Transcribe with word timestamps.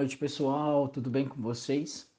noite, 0.00 0.16
pessoal. 0.16 0.88
Tudo 0.88 1.10
bem 1.10 1.28
com 1.28 1.42
vocês? 1.42 2.10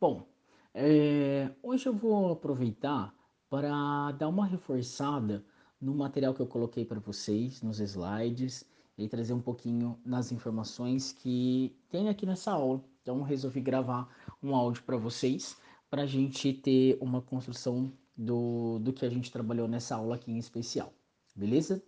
Bom, 0.00 0.26
é, 0.72 1.50
hoje 1.62 1.86
eu 1.86 1.92
vou 1.92 2.32
aproveitar 2.32 3.14
para 3.50 4.12
dar 4.12 4.28
uma 4.28 4.46
reforçada 4.46 5.44
no 5.78 5.94
material 5.94 6.32
que 6.32 6.40
eu 6.40 6.46
coloquei 6.46 6.86
para 6.86 6.98
vocês, 6.98 7.60
nos 7.60 7.80
slides, 7.80 8.64
e 8.96 9.06
trazer 9.08 9.34
um 9.34 9.42
pouquinho 9.42 10.00
nas 10.06 10.32
informações 10.32 11.12
que 11.12 11.76
tem 11.90 12.08
aqui 12.08 12.24
nessa 12.24 12.52
aula. 12.52 12.82
Então, 13.02 13.20
resolvi 13.20 13.60
gravar 13.60 14.08
um 14.42 14.56
áudio 14.56 14.82
para 14.82 14.96
vocês, 14.96 15.54
para 15.90 16.04
a 16.04 16.06
gente 16.06 16.50
ter 16.54 16.96
uma 16.98 17.20
construção 17.20 17.92
do, 18.16 18.78
do 18.78 18.90
que 18.90 19.04
a 19.04 19.10
gente 19.10 19.30
trabalhou 19.30 19.68
nessa 19.68 19.96
aula 19.96 20.14
aqui 20.14 20.32
em 20.32 20.38
especial. 20.38 20.94
Beleza? 21.36 21.82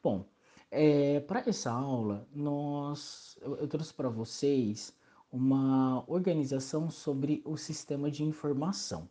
Bom, 0.00 0.24
é, 0.70 1.20
para 1.20 1.40
essa 1.48 1.70
aula, 1.70 2.26
nós, 2.34 3.36
eu, 3.40 3.56
eu 3.56 3.68
trouxe 3.68 3.92
para 3.92 4.08
vocês 4.08 4.94
uma 5.32 6.04
organização 6.08 6.90
sobre 6.90 7.42
o 7.44 7.56
sistema 7.56 8.10
de 8.10 8.24
informação. 8.24 9.08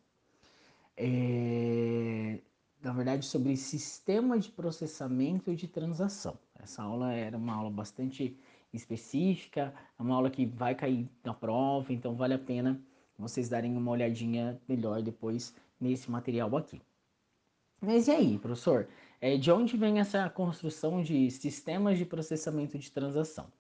É, 0.96 2.40
na 2.82 2.94
verdade, 2.94 3.26
sobre 3.26 3.56
sistema 3.58 4.40
de 4.40 4.50
processamento 4.50 5.56
de 5.56 5.68
transação. 5.68 6.38
Essa 6.56 6.84
aula 6.84 7.14
era 7.14 7.38
uma 7.38 7.54
aula 7.56 7.70
bastante 7.70 8.38
específica, 8.74 9.74
é 9.98 10.02
uma 10.02 10.16
aula 10.16 10.30
que 10.30 10.46
vai 10.46 10.76
cair 10.76 11.10
na 11.24 11.34
prova, 11.34 11.92
então 11.92 12.16
vale 12.16 12.34
a 12.34 12.40
pena 12.40 12.82
vocês 13.18 13.50
darem 13.50 13.76
uma 13.76 13.92
olhadinha 13.92 14.62
melhor 14.68 15.02
depois 15.02 15.54
nesse 15.80 16.10
material 16.10 16.56
aqui. 16.56 16.82
Mas 17.82 18.08
e 18.08 18.12
aí, 18.12 18.38
professor? 18.38 18.88
É, 19.22 19.38
de 19.38 19.52
onde 19.52 19.76
vem 19.76 20.00
essa 20.00 20.30
construção 20.30 21.02
de 21.04 21.30
sistemas 21.30 21.98
de 21.98 22.06
processamento 22.06 22.80
de 22.80 22.90
transação? 22.90 23.52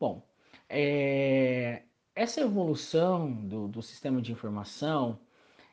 Bom, 0.00 0.26
é, 0.68 1.82
essa 2.14 2.40
evolução 2.40 3.30
do, 3.32 3.68
do, 3.68 3.82
sistema 3.82 4.22
de 4.22 4.32
informação, 4.32 5.18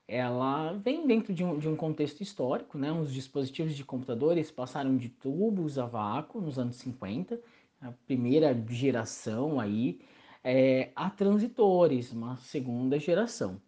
ela 0.07 0.73
vem 0.73 1.07
dentro 1.07 1.33
de 1.33 1.43
um, 1.43 1.57
de 1.57 1.67
um 1.67 1.75
contexto 1.75 2.21
histórico, 2.21 2.77
né? 2.77 2.91
Os 2.91 3.13
dispositivos 3.13 3.75
de 3.75 3.85
computadores 3.85 4.51
passaram 4.51 4.97
de 4.97 5.09
tubos 5.09 5.79
a 5.79 5.85
vácuo 5.85 6.41
nos 6.41 6.59
anos 6.59 6.75
50, 6.77 7.39
a 7.81 7.91
primeira 8.05 8.53
geração 8.69 9.59
aí, 9.59 10.01
é, 10.43 10.91
a 10.95 11.09
transitores, 11.09 12.11
uma 12.11 12.37
segunda 12.37 12.99
geração, 12.99 13.61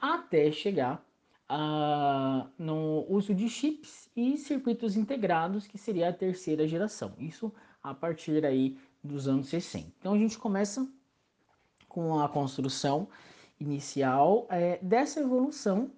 até 0.00 0.50
chegar 0.52 1.04
a, 1.48 2.46
no 2.58 3.06
uso 3.08 3.34
de 3.34 3.48
chips 3.48 4.10
e 4.14 4.36
circuitos 4.36 4.96
integrados, 4.96 5.66
que 5.66 5.78
seria 5.78 6.10
a 6.10 6.12
terceira 6.12 6.68
geração. 6.68 7.14
Isso 7.18 7.52
a 7.82 7.94
partir 7.94 8.44
aí 8.44 8.76
dos 9.02 9.26
anos 9.26 9.48
60. 9.48 9.92
Então 9.98 10.12
a 10.12 10.18
gente 10.18 10.38
começa 10.38 10.86
com 11.88 12.20
a 12.20 12.28
construção 12.28 13.08
inicial 13.58 14.46
é, 14.50 14.78
dessa 14.82 15.20
evolução 15.20 15.90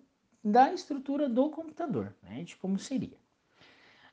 da 0.42 0.72
estrutura 0.72 1.28
do 1.28 1.50
computador, 1.50 2.14
né, 2.22 2.42
de 2.42 2.56
como 2.56 2.78
seria. 2.78 3.18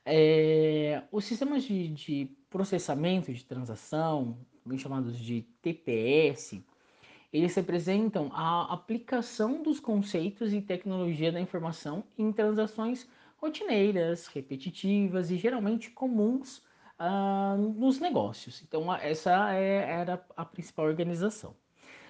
É, 0.03 1.03
os 1.11 1.25
sistemas 1.25 1.63
de, 1.63 1.89
de, 1.89 2.31
processamento 2.49 3.33
de 3.33 3.43
transação, 3.43 4.37
também 4.63 4.79
chamados 4.79 5.17
de 5.17 5.41
TPS, 5.61 6.61
eles 7.31 7.53
representam 7.55 8.31
a 8.33 8.73
aplicação 8.73 9.61
dos 9.61 9.79
conceitos 9.79 10.53
e 10.53 10.61
tecnologia 10.61 11.31
da 11.31 11.41
informação 11.41 12.03
em 12.17 12.31
transações 12.31 13.07
rotineiras, 13.37 14.27
repetitivas 14.27 15.29
e 15.29 15.37
geralmente 15.37 15.89
comuns 15.91 16.59
uh, 16.99 17.57
nos 17.57 17.99
negócios. 17.99 18.61
Então, 18.61 18.93
essa 18.95 19.53
é, 19.53 19.89
era 19.89 20.25
a 20.35 20.45
principal 20.45 20.85
organização. 20.85 21.55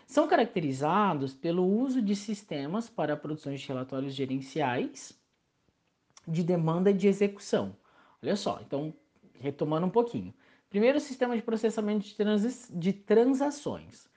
São 0.05 0.27
caracterizados 0.27 1.33
pelo 1.33 1.65
uso 1.65 2.01
de 2.01 2.15
sistemas 2.15 2.89
para 2.89 3.17
produção 3.17 3.53
de 3.53 3.67
relatórios 3.67 4.13
gerenciais 4.13 5.19
de 6.25 6.43
demanda 6.43 6.93
de 6.93 7.07
execução. 7.07 7.75
Olha 8.21 8.35
só, 8.35 8.59
então, 8.61 8.93
retomando 9.39 9.85
um 9.85 9.89
pouquinho. 9.89 10.33
Primeiro, 10.69 10.97
o 10.97 11.01
sistema 11.01 11.35
de 11.35 11.41
processamento 11.41 12.05
de, 12.05 12.15
de 12.79 12.93
transações. 12.93 14.09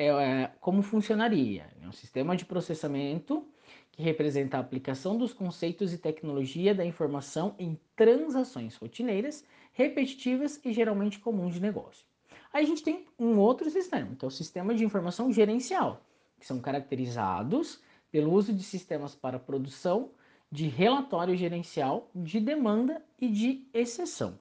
É, 0.00 0.06
é, 0.06 0.52
como 0.60 0.80
funcionaria? 0.80 1.66
É 1.82 1.88
um 1.88 1.90
sistema 1.90 2.36
de 2.36 2.44
processamento 2.44 3.44
que 3.90 4.00
representa 4.00 4.56
a 4.56 4.60
aplicação 4.60 5.18
dos 5.18 5.32
conceitos 5.32 5.92
e 5.92 5.98
tecnologia 5.98 6.72
da 6.72 6.84
informação 6.84 7.56
em 7.58 7.76
transações 7.96 8.76
rotineiras, 8.76 9.44
repetitivas 9.72 10.64
e 10.64 10.72
geralmente 10.72 11.18
comuns 11.18 11.54
de 11.54 11.60
negócio. 11.60 12.06
Aí 12.52 12.62
a 12.62 12.66
gente 12.66 12.84
tem 12.84 13.08
um 13.18 13.38
outro 13.38 13.68
sistema, 13.68 14.14
que 14.14 14.24
é 14.24 14.28
o 14.28 14.30
sistema 14.30 14.72
de 14.72 14.84
informação 14.84 15.32
gerencial, 15.32 16.06
que 16.38 16.46
são 16.46 16.60
caracterizados 16.60 17.82
pelo 18.08 18.32
uso 18.32 18.52
de 18.52 18.62
sistemas 18.62 19.16
para 19.16 19.36
produção 19.36 20.12
de 20.48 20.68
relatório 20.68 21.36
gerencial 21.36 22.08
de 22.14 22.38
demanda 22.38 23.04
e 23.20 23.28
de 23.28 23.66
exceção. 23.74 24.38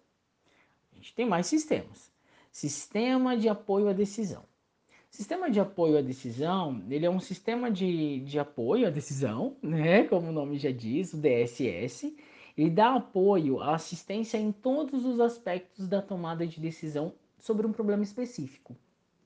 A 0.91 0.97
gente 0.97 1.15
tem 1.15 1.25
mais 1.25 1.47
sistemas. 1.47 2.11
Sistema 2.51 3.35
de 3.35 3.49
apoio 3.49 3.89
à 3.89 3.93
decisão. 3.93 4.45
Sistema 5.09 5.49
de 5.49 5.59
apoio 5.59 5.97
à 5.97 6.01
decisão, 6.01 6.83
ele 6.89 7.05
é 7.05 7.09
um 7.09 7.19
sistema 7.19 7.71
de, 7.71 8.19
de 8.19 8.37
apoio 8.37 8.87
à 8.87 8.89
decisão, 8.89 9.55
né? 9.63 10.03
Como 10.03 10.29
o 10.29 10.31
nome 10.31 10.57
já 10.57 10.71
diz, 10.71 11.13
o 11.13 11.17
DSS. 11.17 12.15
Ele 12.57 12.69
dá 12.69 12.95
apoio 12.95 13.61
à 13.61 13.75
assistência 13.75 14.37
em 14.37 14.51
todos 14.51 15.05
os 15.05 15.19
aspectos 15.19 15.87
da 15.87 16.01
tomada 16.01 16.45
de 16.45 16.59
decisão 16.59 17.13
sobre 17.39 17.67
um 17.67 17.71
problema 17.71 18.03
específico. 18.03 18.75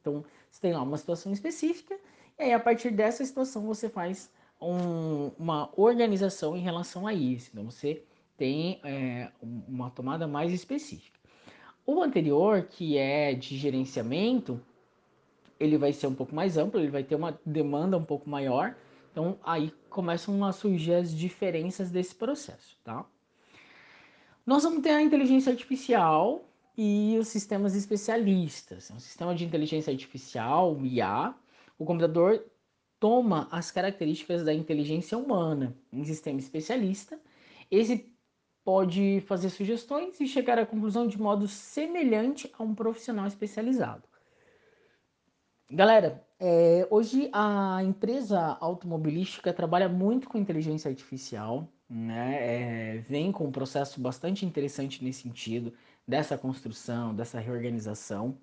Então, 0.01 0.25
você 0.49 0.61
tem 0.61 0.73
lá 0.73 0.81
uma 0.81 0.97
situação 0.97 1.31
específica, 1.31 1.97
e 2.37 2.43
aí 2.43 2.53
a 2.53 2.59
partir 2.59 2.91
dessa 2.91 3.23
situação 3.23 3.65
você 3.65 3.87
faz 3.87 4.29
um, 4.59 5.31
uma 5.39 5.69
organização 5.77 6.57
em 6.57 6.61
relação 6.61 7.07
a 7.07 7.13
isso. 7.13 7.49
Então, 7.53 7.63
você 7.63 8.03
tem 8.37 8.79
é, 8.83 9.31
uma 9.41 9.89
tomada 9.89 10.27
mais 10.27 10.51
específica. 10.51 11.19
O 11.85 12.01
anterior, 12.01 12.63
que 12.63 12.97
é 12.97 13.33
de 13.33 13.57
gerenciamento, 13.57 14.59
ele 15.61 15.77
vai 15.77 15.93
ser 15.93 16.07
um 16.07 16.15
pouco 16.15 16.33
mais 16.33 16.57
amplo, 16.57 16.79
ele 16.79 16.89
vai 16.89 17.03
ter 17.03 17.15
uma 17.15 17.39
demanda 17.45 17.97
um 17.97 18.03
pouco 18.03 18.29
maior. 18.29 18.75
Então 19.11 19.37
aí 19.43 19.71
começam 19.89 20.43
a 20.43 20.51
surgir 20.51 20.93
as 20.93 21.15
diferenças 21.15 21.91
desse 21.91 22.15
processo, 22.15 22.77
tá? 22.83 23.05
Nós 24.45 24.63
vamos 24.63 24.81
ter 24.81 24.89
a 24.89 25.01
inteligência 25.01 25.51
artificial 25.51 26.49
e 26.77 27.15
os 27.19 27.27
sistemas 27.27 27.75
especialistas. 27.75 28.89
É 28.89 28.93
um 28.93 28.99
sistema 28.99 29.35
de 29.35 29.45
inteligência 29.45 29.91
artificial, 29.91 30.83
IA, 30.83 31.35
o 31.77 31.85
computador 31.85 32.43
toma 32.99 33.47
as 33.51 33.71
características 33.71 34.43
da 34.43 34.53
inteligência 34.53 35.17
humana 35.17 35.75
em 35.91 36.03
sistema 36.03 36.39
especialista. 36.39 37.19
Esse 37.69 38.11
pode 38.63 39.21
fazer 39.21 39.49
sugestões 39.49 40.19
e 40.19 40.27
chegar 40.27 40.59
à 40.59 40.65
conclusão 40.65 41.07
de 41.07 41.19
modo 41.19 41.47
semelhante 41.47 42.51
a 42.57 42.63
um 42.63 42.75
profissional 42.75 43.27
especializado. 43.27 44.10
Galera, 45.73 46.21
é, 46.37 46.85
hoje 46.89 47.29
a 47.31 47.81
empresa 47.81 48.57
automobilística 48.59 49.53
trabalha 49.53 49.87
muito 49.87 50.27
com 50.27 50.37
inteligência 50.37 50.89
artificial, 50.89 51.65
né? 51.89 52.97
É, 52.97 52.97
vem 53.07 53.31
com 53.31 53.45
um 53.45 53.51
processo 53.53 54.01
bastante 54.01 54.45
interessante 54.45 55.01
nesse 55.01 55.21
sentido, 55.21 55.73
dessa 56.05 56.37
construção, 56.37 57.15
dessa 57.15 57.39
reorganização. 57.39 58.37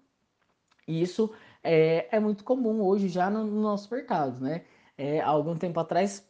E 0.86 1.02
isso 1.02 1.30
é, 1.62 2.08
é 2.16 2.18
muito 2.18 2.44
comum 2.44 2.80
hoje 2.80 3.08
já 3.08 3.28
no, 3.28 3.44
no 3.44 3.60
nosso 3.60 3.92
mercado, 3.94 4.40
né? 4.40 4.64
É, 4.96 5.20
há 5.20 5.28
algum 5.28 5.54
tempo 5.54 5.78
atrás 5.80 6.26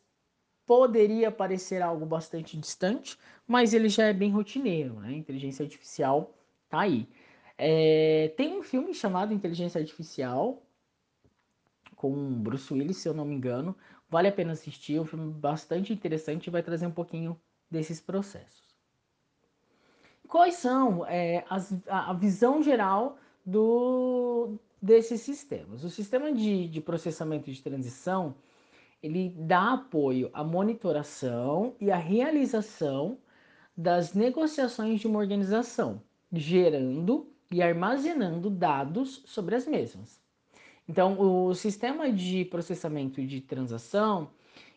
poderia 0.66 1.30
parecer 1.30 1.80
algo 1.80 2.04
bastante 2.06 2.56
distante, 2.58 3.16
mas 3.46 3.72
ele 3.72 3.88
já 3.88 4.06
é 4.06 4.12
bem 4.12 4.32
rotineiro, 4.32 4.94
né? 5.00 5.12
Inteligência 5.12 5.64
artificial 5.64 6.34
tá 6.68 6.80
aí. 6.80 7.08
É, 7.56 8.32
tem 8.36 8.58
um 8.58 8.62
filme 8.64 8.92
chamado 8.94 9.32
Inteligência 9.32 9.80
Artificial, 9.80 10.62
com 11.98 12.40
Bruce 12.40 12.72
Willis, 12.72 12.96
se 12.96 13.08
eu 13.08 13.12
não 13.12 13.24
me 13.24 13.34
engano. 13.34 13.76
Vale 14.08 14.28
a 14.28 14.32
pena 14.32 14.52
assistir, 14.52 14.96
é 14.96 15.00
um 15.00 15.04
filme 15.04 15.30
bastante 15.30 15.92
interessante 15.92 16.46
e 16.46 16.50
vai 16.50 16.62
trazer 16.62 16.86
um 16.86 16.92
pouquinho 16.92 17.38
desses 17.70 18.00
processos. 18.00 18.68
Quais 20.26 20.54
são 20.54 21.04
é, 21.06 21.44
as, 21.50 21.74
a, 21.88 22.10
a, 22.10 22.12
visão 22.14 22.62
geral 22.62 23.18
do, 23.44 24.58
desses 24.80 25.20
sistemas? 25.22 25.84
O 25.84 25.90
sistema 25.90 26.32
de, 26.32 26.68
de 26.68 26.80
processamento 26.80 27.50
de 27.50 27.60
transição 27.60 28.34
ele 29.02 29.30
dá 29.36 29.74
apoio 29.74 30.30
à 30.32 30.42
monitoração 30.42 31.74
e 31.80 31.90
à 31.90 31.96
realização 31.96 33.18
das 33.76 34.12
negociações 34.12 35.00
de 35.00 35.06
uma 35.06 35.18
organização, 35.18 36.02
gerando 36.32 37.32
e 37.50 37.62
armazenando 37.62 38.50
dados 38.50 39.22
sobre 39.24 39.54
as 39.54 39.66
mesmas. 39.66 40.20
Então, 40.88 41.20
o 41.20 41.54
sistema 41.54 42.10
de 42.10 42.46
processamento 42.46 43.22
de 43.22 43.42
transação 43.42 44.30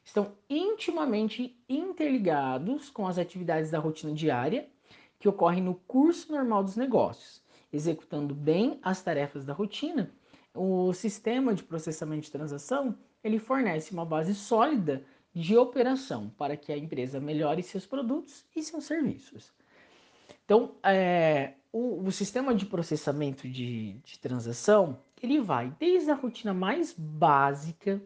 estão 0.03 0.33
intimamente 0.49 1.57
interligados 1.69 2.89
com 2.89 3.07
as 3.07 3.17
atividades 3.17 3.71
da 3.71 3.79
rotina 3.79 4.13
diária 4.13 4.67
que 5.17 5.29
ocorrem 5.29 5.63
no 5.63 5.75
curso 5.75 6.31
normal 6.31 6.63
dos 6.63 6.75
negócios. 6.75 7.41
Executando 7.71 8.35
bem 8.35 8.77
as 8.83 9.01
tarefas 9.01 9.45
da 9.45 9.53
rotina, 9.53 10.11
o 10.53 10.91
sistema 10.91 11.53
de 11.53 11.63
processamento 11.63 12.23
de 12.23 12.31
transação 12.31 12.97
ele 13.23 13.39
fornece 13.39 13.93
uma 13.93 14.05
base 14.05 14.35
sólida 14.35 15.05
de 15.33 15.55
operação 15.55 16.29
para 16.37 16.57
que 16.57 16.73
a 16.73 16.77
empresa 16.77 17.19
melhore 17.21 17.63
seus 17.63 17.85
produtos 17.85 18.45
e 18.53 18.61
seus 18.61 18.83
serviços. 18.83 19.53
Então, 20.43 20.75
é, 20.83 21.53
o, 21.71 22.03
o, 22.03 22.11
sistema 22.11 22.53
de 22.53 22.65
processamento 22.65 23.47
de, 23.47 23.93
de 24.03 24.19
transação 24.19 24.99
ele 25.21 25.39
vai 25.39 25.73
desde 25.79 26.11
a 26.11 26.15
rotina 26.15 26.53
mais 26.53 26.93
básica, 26.93 28.01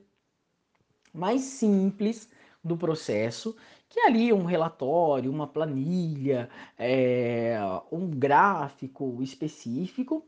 mais 1.13 1.41
simples 1.41 2.29
do 2.63 2.75
processo, 2.75 3.55
que 3.87 3.99
é 3.99 4.07
ali 4.07 4.33
um 4.33 4.43
relatório, 4.43 5.31
uma 5.31 5.47
planilha, 5.47 6.49
é, 6.77 7.57
um 7.91 8.09
gráfico 8.09 9.21
específico, 9.21 10.25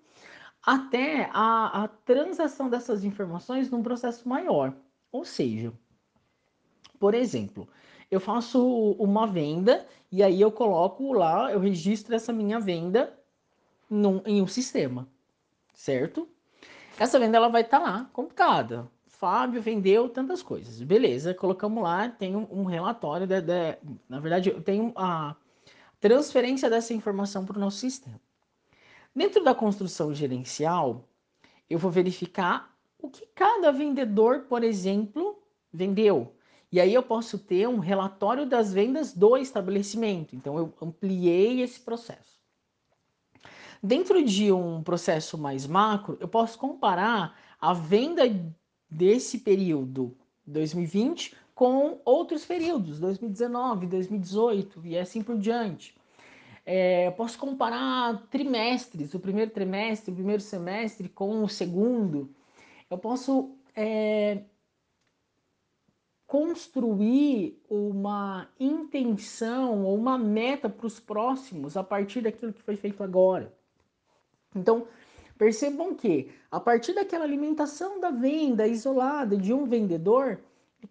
até 0.63 1.29
a, 1.33 1.83
a 1.83 1.87
transação 1.87 2.69
dessas 2.69 3.03
informações 3.03 3.69
num 3.69 3.83
processo 3.83 4.27
maior. 4.29 4.73
Ou 5.11 5.25
seja, 5.25 5.73
por 6.99 7.13
exemplo, 7.13 7.67
eu 8.09 8.19
faço 8.19 8.91
uma 8.93 9.27
venda 9.27 9.85
e 10.11 10.23
aí 10.23 10.39
eu 10.39 10.51
coloco 10.51 11.11
lá, 11.13 11.51
eu 11.51 11.59
registro 11.59 12.15
essa 12.15 12.31
minha 12.31 12.59
venda 12.59 13.17
num, 13.89 14.21
em 14.25 14.41
um 14.41 14.47
sistema, 14.47 15.07
certo? 15.73 16.27
Essa 16.99 17.19
venda 17.19 17.37
ela 17.37 17.47
vai 17.47 17.61
estar 17.61 17.79
tá 17.79 17.83
lá, 17.83 18.09
computada. 18.11 18.89
Fábio 19.05 19.61
vendeu 19.61 20.09
tantas 20.09 20.41
coisas. 20.41 20.81
Beleza, 20.81 21.33
colocamos 21.33 21.83
lá, 21.83 22.09
tem 22.09 22.35
um, 22.35 22.47
um 22.51 22.63
relatório, 22.63 23.27
de, 23.27 23.41
de, 23.41 23.77
na 24.09 24.19
verdade, 24.19 24.51
tenho 24.61 24.91
a 24.95 25.35
transferência 25.99 26.69
dessa 26.69 26.93
informação 26.93 27.45
para 27.45 27.57
o 27.57 27.59
nosso 27.59 27.77
sistema. 27.77 28.19
Dentro 29.15 29.43
da 29.43 29.53
construção 29.53 30.13
gerencial, 30.13 31.07
eu 31.69 31.79
vou 31.79 31.91
verificar 31.91 32.75
o 32.99 33.09
que 33.09 33.27
cada 33.33 33.71
vendedor, 33.71 34.41
por 34.41 34.63
exemplo, 34.63 35.41
vendeu. 35.71 36.35
E 36.71 36.79
aí 36.79 36.93
eu 36.93 37.03
posso 37.03 37.39
ter 37.39 37.67
um 37.67 37.79
relatório 37.79 38.45
das 38.45 38.73
vendas 38.73 39.13
do 39.13 39.37
estabelecimento. 39.37 40.35
Então 40.35 40.57
eu 40.57 40.73
ampliei 40.81 41.61
esse 41.61 41.79
processo. 41.79 42.36
Dentro 43.81 44.23
de 44.23 44.51
um 44.51 44.81
processo 44.81 45.37
mais 45.37 45.67
macro, 45.67 46.17
eu 46.19 46.27
posso 46.27 46.57
comparar 46.57 47.37
a 47.59 47.73
venda 47.73 48.23
desse 48.89 49.39
período 49.39 50.17
2020 50.45 51.35
com 51.53 51.99
outros 52.05 52.45
períodos, 52.45 52.99
2019, 52.99 53.87
2018 53.87 54.85
e 54.85 54.97
assim 54.97 55.21
por 55.21 55.37
diante. 55.37 55.95
É, 56.65 57.09
posso 57.11 57.37
comparar 57.37 58.27
trimestres, 58.29 59.13
o 59.13 59.19
primeiro 59.19 59.51
trimestre, 59.51 60.11
o 60.11 60.15
primeiro 60.15 60.41
semestre 60.41 61.07
com 61.07 61.43
o 61.43 61.49
segundo. 61.49 62.29
Eu 62.89 62.97
posso 62.97 63.55
é, 63.75 64.43
construir 66.27 67.57
uma 67.69 68.49
intenção 68.59 69.85
ou 69.85 69.95
uma 69.95 70.17
meta 70.17 70.69
para 70.69 70.85
os 70.85 70.99
próximos 70.99 71.77
a 71.77 71.83
partir 71.83 72.21
daquilo 72.21 72.51
que 72.51 72.61
foi 72.61 72.75
feito 72.75 73.01
agora. 73.01 73.55
Então, 74.57 74.87
percebam 75.37 75.93
que 75.95 76.29
a 76.51 76.59
partir 76.59 76.93
daquela 76.93 77.23
alimentação 77.23 77.99
da 77.99 78.09
venda 78.09 78.67
isolada 78.67 79.37
de 79.37 79.53
um 79.53 79.65
vendedor, 79.65 80.39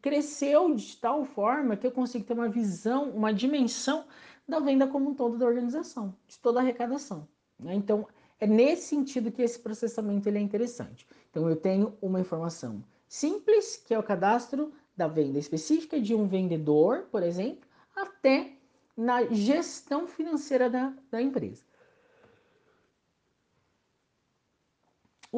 cresceu 0.00 0.74
de 0.74 0.96
tal 0.96 1.24
forma 1.24 1.76
que 1.76 1.86
eu 1.86 1.90
consigo 1.90 2.24
ter 2.24 2.34
uma 2.34 2.48
visão, 2.48 3.10
uma 3.10 3.32
dimensão 3.32 4.04
da 4.48 4.60
venda 4.60 4.86
como 4.86 5.10
um 5.10 5.14
todo 5.14 5.38
da 5.38 5.46
organização, 5.46 6.14
de 6.26 6.38
toda 6.38 6.60
a 6.60 6.62
arrecadação. 6.62 7.26
Né? 7.58 7.74
Então, 7.74 8.06
é 8.38 8.46
nesse 8.46 8.88
sentido 8.88 9.32
que 9.32 9.42
esse 9.42 9.58
processamento 9.58 10.28
ele 10.28 10.38
é 10.38 10.40
interessante. 10.40 11.06
Então, 11.30 11.48
eu 11.48 11.56
tenho 11.56 11.96
uma 12.00 12.20
informação 12.20 12.84
simples, 13.08 13.76
que 13.76 13.94
é 13.94 13.98
o 13.98 14.02
cadastro 14.02 14.72
da 14.96 15.08
venda 15.08 15.38
específica 15.38 16.00
de 16.00 16.14
um 16.14 16.26
vendedor, 16.26 17.06
por 17.10 17.22
exemplo, 17.22 17.66
até 17.94 18.52
na 18.96 19.24
gestão 19.26 20.06
financeira 20.06 20.70
da, 20.70 20.92
da 21.10 21.20
empresa. 21.20 21.62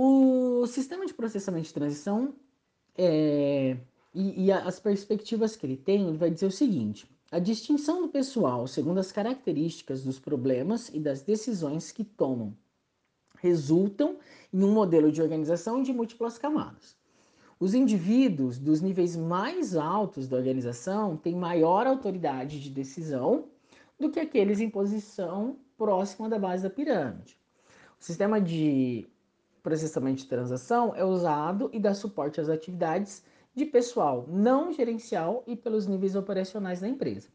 O 0.01 0.65
sistema 0.69 1.07
de 1.07 1.13
processamento 1.13 1.67
de 1.67 1.75
transição 1.75 2.33
é, 2.97 3.77
e, 4.15 4.45
e, 4.45 4.53
as 4.53 4.79
perspectivas 4.79 5.57
que 5.57 5.67
ele 5.67 5.77
tem, 5.77 6.07
ele 6.07 6.17
vai 6.17 6.31
dizer 6.31 6.47
o 6.47 6.53
seguinte: 6.53 7.11
a 7.33 7.41
distinção 7.41 8.03
do 8.03 8.09
pessoal 8.09 8.69
segundo 8.69 8.99
as 9.01 9.11
características 9.11 10.05
dos 10.05 10.21
problemas 10.21 10.89
e 10.91 11.01
das 11.01 11.23
decisões 11.23 11.91
que 11.91 12.05
tomam 12.05 12.57
resultam 13.41 14.19
em 14.53 14.63
um 14.63 14.71
modelo 14.73 15.11
de 15.11 15.21
organização 15.21 15.83
de 15.83 15.93
múltiplas 15.93 16.39
camadas. 16.39 16.97
Os 17.59 17.75
indivíduos 17.75 18.57
dos 18.57 18.81
níveis 18.81 19.17
mais 19.17 19.75
altos 19.75 20.29
da 20.29 20.37
organização 20.37 21.17
têm 21.17 21.35
maior 21.35 21.89
autoridade 21.89 22.61
de 22.61 22.71
decisão 22.71 23.47
do 23.99 24.13
que 24.13 24.21
aqueles 24.21 24.61
em 24.61 24.71
posição 24.71 25.57
próxima 25.77 26.29
da 26.29 26.39
base 26.39 26.63
da 26.63 26.71
pirâmide. 26.71 27.37
O 28.01 28.05
sistema 28.05 28.41
de 28.41 29.09
processamento 29.69 30.23
de 30.23 30.27
transação 30.27 30.95
é 30.97 31.05
usado 31.05 31.69
e 31.75 31.79
dá 31.79 31.93
suporte 31.93 32.41
às 32.41 32.49
atividades 32.49 33.23
de 33.55 33.67
pessoal 33.67 34.25
não 34.27 34.73
gerencial 34.73 35.43
e 35.47 35.55
pelos 35.55 35.87
níveis 35.87 36.17
operacionais 36.17 36.81
da 36.81 36.89
empresa. 36.89 37.29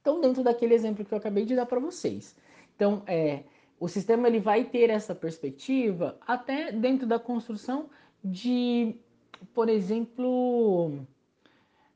Então, 0.00 0.20
dentro 0.20 0.44
daquele 0.44 0.74
exemplo 0.74 1.04
que 1.04 1.12
eu 1.12 1.18
acabei 1.18 1.44
de 1.44 1.56
dar 1.56 1.66
para 1.66 1.80
vocês. 1.80 2.36
Então, 2.76 3.02
é, 3.08 3.42
o 3.80 3.88
sistema 3.88 4.28
ele 4.28 4.38
vai 4.38 4.62
ter 4.62 4.90
essa 4.90 5.12
perspectiva 5.12 6.16
até 6.24 6.70
dentro 6.70 7.04
da 7.04 7.18
construção 7.18 7.90
de, 8.22 8.94
por 9.52 9.68
exemplo, 9.68 11.04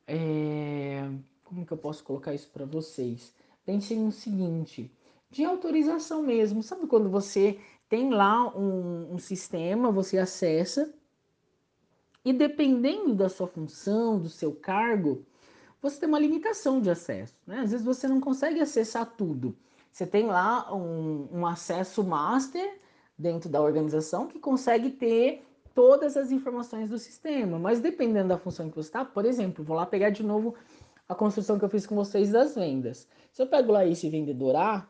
é, 0.04 1.08
como 1.44 1.64
que 1.64 1.72
eu 1.72 1.78
posso 1.78 2.02
colocar 2.02 2.34
isso 2.34 2.50
para 2.52 2.64
vocês? 2.64 3.32
Pensem 3.64 4.00
no 4.00 4.10
seguinte, 4.10 4.90
de 5.30 5.44
autorização 5.44 6.22
mesmo. 6.22 6.60
Sabe 6.60 6.88
quando 6.88 7.08
você 7.08 7.60
tem 7.88 8.10
lá 8.10 8.48
um, 8.56 9.14
um 9.14 9.18
sistema, 9.18 9.90
você 9.90 10.18
acessa 10.18 10.92
e 12.24 12.32
dependendo 12.32 13.14
da 13.14 13.28
sua 13.28 13.46
função, 13.46 14.18
do 14.18 14.28
seu 14.28 14.54
cargo, 14.54 15.24
você 15.80 16.00
tem 16.00 16.08
uma 16.08 16.18
limitação 16.18 16.80
de 16.80 16.90
acesso. 16.90 17.34
Né? 17.46 17.60
Às 17.60 17.70
vezes 17.70 17.86
você 17.86 18.06
não 18.06 18.20
consegue 18.20 18.60
acessar 18.60 19.06
tudo. 19.16 19.56
Você 19.90 20.06
tem 20.06 20.26
lá 20.26 20.74
um, 20.74 21.28
um 21.32 21.46
acesso 21.46 22.04
master 22.04 22.78
dentro 23.16 23.48
da 23.48 23.60
organização 23.60 24.26
que 24.26 24.38
consegue 24.38 24.90
ter 24.90 25.44
todas 25.74 26.16
as 26.16 26.30
informações 26.30 26.90
do 26.90 26.98
sistema, 26.98 27.58
mas 27.58 27.80
dependendo 27.80 28.28
da 28.28 28.38
função 28.38 28.68
que 28.68 28.76
você 28.76 28.88
está, 28.88 29.04
por 29.04 29.24
exemplo, 29.24 29.64
vou 29.64 29.76
lá 29.76 29.86
pegar 29.86 30.10
de 30.10 30.22
novo 30.22 30.54
a 31.08 31.14
construção 31.14 31.58
que 31.58 31.64
eu 31.64 31.68
fiz 31.68 31.86
com 31.86 31.94
vocês 31.94 32.30
das 32.30 32.54
vendas. 32.54 33.08
Se 33.32 33.40
eu 33.40 33.46
pego 33.46 33.72
lá 33.72 33.86
esse 33.86 34.10
vendedor 34.10 34.54
A, 34.56 34.86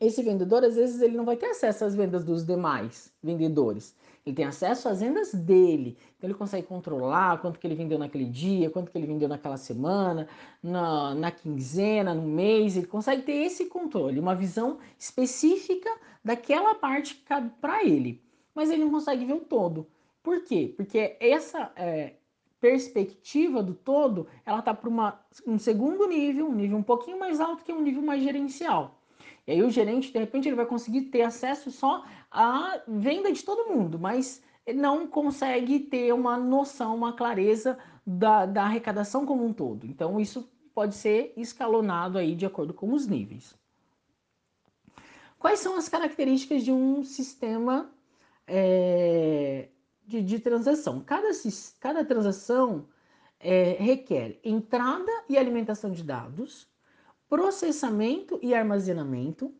esse 0.00 0.22
vendedor 0.22 0.64
às 0.64 0.76
vezes 0.76 1.00
ele 1.00 1.16
não 1.16 1.24
vai 1.24 1.36
ter 1.36 1.46
acesso 1.46 1.84
às 1.84 1.94
vendas 1.94 2.24
dos 2.24 2.44
demais 2.44 3.12
vendedores. 3.22 3.94
Ele 4.24 4.34
tem 4.34 4.44
acesso 4.44 4.88
às 4.88 5.00
vendas 5.00 5.32
dele. 5.32 5.96
Então 6.16 6.28
ele 6.28 6.34
consegue 6.34 6.66
controlar 6.66 7.40
quanto 7.40 7.60
que 7.60 7.66
ele 7.66 7.76
vendeu 7.76 7.98
naquele 7.98 8.24
dia, 8.24 8.70
quanto 8.70 8.90
que 8.90 8.98
ele 8.98 9.06
vendeu 9.06 9.28
naquela 9.28 9.56
semana, 9.56 10.28
na, 10.60 11.14
na 11.14 11.30
quinzena, 11.30 12.12
no 12.12 12.22
mês. 12.22 12.76
Ele 12.76 12.86
consegue 12.86 13.22
ter 13.22 13.32
esse 13.32 13.66
controle, 13.66 14.18
uma 14.18 14.34
visão 14.34 14.78
específica 14.98 15.90
daquela 16.24 16.74
parte 16.74 17.14
que 17.14 17.22
cabe 17.22 17.50
para 17.60 17.84
ele. 17.84 18.20
Mas 18.52 18.70
ele 18.70 18.84
não 18.84 18.90
consegue 18.90 19.24
ver 19.24 19.34
o 19.34 19.40
todo. 19.40 19.86
Por 20.22 20.42
quê? 20.42 20.74
Porque 20.76 21.16
essa 21.20 21.70
é, 21.76 22.14
perspectiva 22.60 23.62
do 23.62 23.74
todo, 23.74 24.26
ela 24.44 24.58
está 24.58 24.74
para 24.74 25.20
um 25.46 25.56
segundo 25.56 26.08
nível, 26.08 26.48
um 26.48 26.54
nível 26.54 26.78
um 26.78 26.82
pouquinho 26.82 27.16
mais 27.16 27.38
alto 27.38 27.62
que 27.62 27.72
um 27.72 27.80
nível 27.80 28.02
mais 28.02 28.24
gerencial. 28.24 28.98
E 29.46 29.52
aí 29.52 29.62
o 29.62 29.70
gerente, 29.70 30.12
de 30.12 30.18
repente, 30.18 30.48
ele 30.48 30.56
vai 30.56 30.66
conseguir 30.66 31.02
ter 31.02 31.22
acesso 31.22 31.70
só 31.70 32.04
à 32.30 32.80
venda 32.88 33.30
de 33.32 33.44
todo 33.44 33.72
mundo, 33.72 33.98
mas 33.98 34.42
não 34.74 35.06
consegue 35.06 35.78
ter 35.78 36.12
uma 36.12 36.36
noção, 36.36 36.96
uma 36.96 37.12
clareza 37.12 37.78
da, 38.04 38.44
da 38.44 38.64
arrecadação 38.64 39.24
como 39.24 39.44
um 39.44 39.52
todo. 39.52 39.86
Então, 39.86 40.18
isso 40.18 40.50
pode 40.74 40.94
ser 40.94 41.32
escalonado 41.36 42.18
aí 42.18 42.34
de 42.34 42.44
acordo 42.44 42.74
com 42.74 42.92
os 42.92 43.06
níveis. 43.06 43.54
Quais 45.38 45.60
são 45.60 45.76
as 45.76 45.88
características 45.88 46.64
de 46.64 46.72
um 46.72 47.04
sistema 47.04 47.90
é, 48.46 49.68
de, 50.04 50.22
de, 50.22 50.38
transação? 50.40 51.00
Cada, 51.00 51.28
cada 51.78 52.04
transação 52.04 52.88
é, 53.38 53.76
requer 53.78 54.40
entrada 54.42 55.12
e 55.28 55.38
alimentação 55.38 55.92
de 55.92 56.02
dados, 56.02 56.66
processamento 57.28 58.38
e 58.42 58.54
armazenamento, 58.54 59.54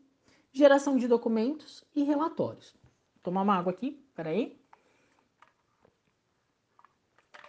geração 0.51 0.97
de 0.97 1.07
documentos 1.07 1.83
e 1.95 2.03
relatórios. 2.03 2.75
Vou 3.15 3.23
tomar 3.23 3.41
uma 3.41 3.55
água 3.55 3.71
aqui, 3.71 4.03
peraí. 4.15 4.59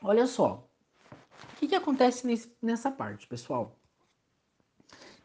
Olha 0.02 0.26
só, 0.26 0.68
o 1.52 1.56
que, 1.56 1.68
que 1.68 1.74
acontece 1.74 2.26
nesse, 2.26 2.52
nessa 2.62 2.90
parte, 2.90 3.26
pessoal? 3.26 3.76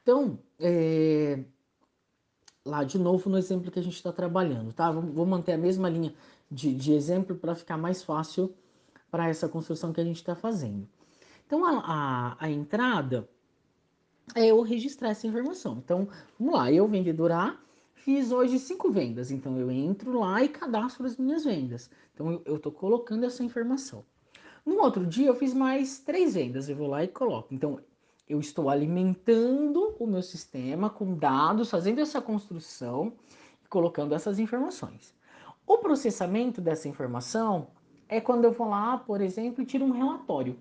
Então, 0.01 0.39
é, 0.59 1.43
lá 2.65 2.83
de 2.83 2.97
novo 2.97 3.29
no 3.29 3.37
exemplo 3.37 3.71
que 3.71 3.79
a 3.79 3.83
gente 3.83 3.95
está 3.95 4.11
trabalhando, 4.11 4.73
tá? 4.73 4.91
Vou 4.91 5.25
manter 5.25 5.53
a 5.53 5.57
mesma 5.57 5.89
linha 5.89 6.13
de, 6.49 6.73
de 6.73 6.93
exemplo 6.93 7.35
para 7.35 7.55
ficar 7.55 7.77
mais 7.77 8.03
fácil 8.03 8.55
para 9.11 9.27
essa 9.27 9.47
construção 9.47 9.93
que 9.93 10.01
a 10.01 10.03
gente 10.03 10.17
está 10.17 10.35
fazendo. 10.35 10.87
Então, 11.45 11.65
a, 11.65 11.79
a, 11.85 12.45
a, 12.45 12.49
entrada 12.49 13.29
é 14.35 14.47
eu 14.47 14.61
registrar 14.61 15.09
essa 15.09 15.27
informação. 15.27 15.77
Então, 15.83 16.07
vamos 16.39 16.55
lá, 16.55 16.71
eu, 16.71 16.87
vendedor 16.87 17.31
A, 17.31 17.57
fiz 17.93 18.31
hoje 18.31 18.59
cinco 18.59 18.91
vendas. 18.91 19.31
Então, 19.31 19.57
eu 19.57 19.69
entro 19.69 20.19
lá 20.19 20.43
e 20.43 20.49
cadastro 20.49 21.05
as 21.05 21.17
minhas 21.17 21.43
vendas. 21.43 21.89
Então, 22.13 22.41
eu 22.45 22.55
estou 22.55 22.71
colocando 22.71 23.25
essa 23.25 23.43
informação. 23.43 24.03
No 24.65 24.81
outro 24.81 25.05
dia, 25.05 25.27
eu 25.27 25.35
fiz 25.35 25.53
mais 25.53 25.99
três 25.99 26.33
vendas. 26.35 26.69
Eu 26.69 26.75
vou 26.75 26.87
lá 26.87 27.03
e 27.03 27.07
coloco. 27.07 27.53
Então, 27.53 27.79
eu 28.27 28.39
estou 28.39 28.69
alimentando 28.69 29.95
o 29.99 30.07
meu 30.07 30.21
sistema 30.21 30.89
com 30.89 31.15
dados, 31.15 31.69
fazendo 31.69 31.99
essa 31.99 32.21
construção 32.21 33.13
e 33.63 33.67
colocando 33.67 34.15
essas 34.15 34.39
informações. 34.39 35.13
O 35.67 35.77
processamento 35.77 36.61
dessa 36.61 36.87
informação 36.87 37.67
é 38.07 38.19
quando 38.21 38.45
eu 38.45 38.51
vou 38.51 38.69
lá, 38.69 38.97
por 38.97 39.21
exemplo, 39.21 39.61
e 39.61 39.65
tiro 39.65 39.85
um 39.85 39.91
relatório. 39.91 40.57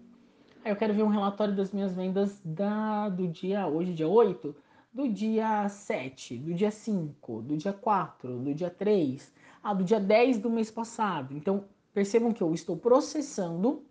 Aí 0.65 0.71
eu 0.71 0.77
quero 0.77 0.95
ver 0.95 1.03
um 1.03 1.09
relatório 1.09 1.57
das 1.57 1.73
minhas 1.73 1.93
vendas 1.93 2.41
da, 2.45 3.09
do 3.09 3.27
dia, 3.27 3.67
hoje 3.67 3.93
dia 3.93 4.07
8, 4.07 4.55
do 4.93 5.09
dia 5.09 5.69
7, 5.69 6.39
do 6.39 6.55
dia 6.55 6.71
5, 6.71 7.43
do 7.43 7.57
dia 7.57 7.73
4, 7.73 8.39
do 8.39 8.55
dia 8.55 8.71
3, 8.71 9.33
ah, 9.61 9.75
do 9.75 9.83
dia 9.83 9.99
10 9.99 10.39
do 10.39 10.49
mês 10.49 10.71
passado. 10.71 11.37
Então, 11.37 11.65
percebam 11.93 12.33
que 12.33 12.41
eu 12.41 12.55
estou 12.55 12.77
processando 12.77 13.83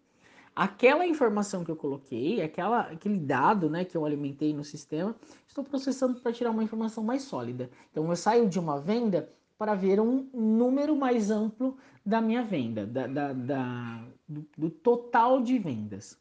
aquela 0.56 1.06
informação 1.06 1.66
que 1.66 1.72
eu 1.72 1.76
coloquei, 1.76 2.42
aquela, 2.42 2.82
aquele 2.84 3.18
dado 3.18 3.70
né, 3.70 3.84
que 3.84 3.98
eu 3.98 4.06
alimentei 4.06 4.54
no 4.54 4.64
sistema, 4.64 5.14
estou 5.46 5.66
processando 5.66 6.22
para 6.22 6.32
tirar 6.32 6.52
uma 6.52 6.64
informação 6.64 7.04
mais 7.04 7.24
sólida. 7.24 7.70
Então, 7.92 8.10
eu 8.10 8.16
saio 8.16 8.48
de 8.48 8.58
uma 8.58 8.80
venda 8.80 9.30
para 9.58 9.76
ver 9.76 10.00
um 10.00 10.30
número 10.34 10.96
mais 10.96 11.30
amplo 11.30 11.78
da 12.06 12.22
minha 12.22 12.44
venda, 12.44 12.86
da, 12.86 13.08
da, 13.08 13.34
da 13.34 14.04
do, 14.28 14.48
do, 14.58 14.70
total 14.70 15.42
de 15.42 15.60
vendas. 15.60 16.18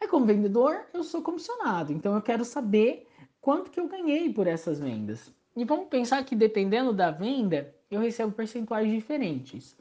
Aí, 0.00 0.08
como 0.08 0.24
vendedor, 0.24 0.86
eu 0.94 1.04
sou 1.04 1.22
comissionado, 1.22 1.92
então 1.92 2.14
eu 2.14 2.22
quero 2.22 2.44
saber 2.44 3.06
quanto 3.40 3.70
que 3.70 3.78
eu 3.78 3.88
ganhei 3.88 4.32
por 4.32 4.46
essas 4.46 4.80
vendas. 4.80 5.32
E 5.54 5.64
vamos 5.64 5.88
pensar 5.88 6.24
que 6.24 6.34
dependendo 6.34 6.92
da 6.92 7.10
venda, 7.10 7.74
eu 7.90 8.00
recebo 8.00 8.32
percentuais 8.32 8.90
diferentes. 8.90 9.76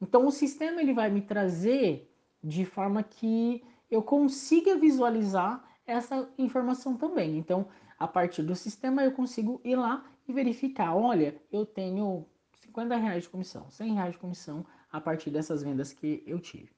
Então, 0.00 0.26
o 0.26 0.30
sistema 0.30 0.80
ele 0.80 0.92
vai 0.92 1.10
me 1.10 1.22
trazer 1.22 2.10
de 2.42 2.64
forma 2.64 3.02
que 3.02 3.64
eu 3.90 4.02
consiga 4.02 4.76
visualizar 4.76 5.64
essa 5.86 6.28
informação 6.38 6.96
também. 6.96 7.36
Então, 7.38 7.66
a 7.98 8.06
partir 8.06 8.42
do 8.42 8.54
sistema, 8.54 9.02
eu 9.02 9.12
consigo 9.12 9.60
ir 9.64 9.76
lá 9.76 10.04
e 10.28 10.32
verificar, 10.32 10.94
olha, 10.94 11.36
eu 11.50 11.64
tenho 11.66 12.26
50 12.60 12.96
reais 12.96 13.22
de 13.24 13.28
comissão, 13.28 13.70
100 13.70 13.94
reais 13.94 14.12
de 14.12 14.18
comissão 14.18 14.64
a 14.90 15.00
partir 15.00 15.30
dessas 15.30 15.62
vendas 15.62 15.92
que 15.92 16.22
eu 16.26 16.38
tive. 16.38 16.70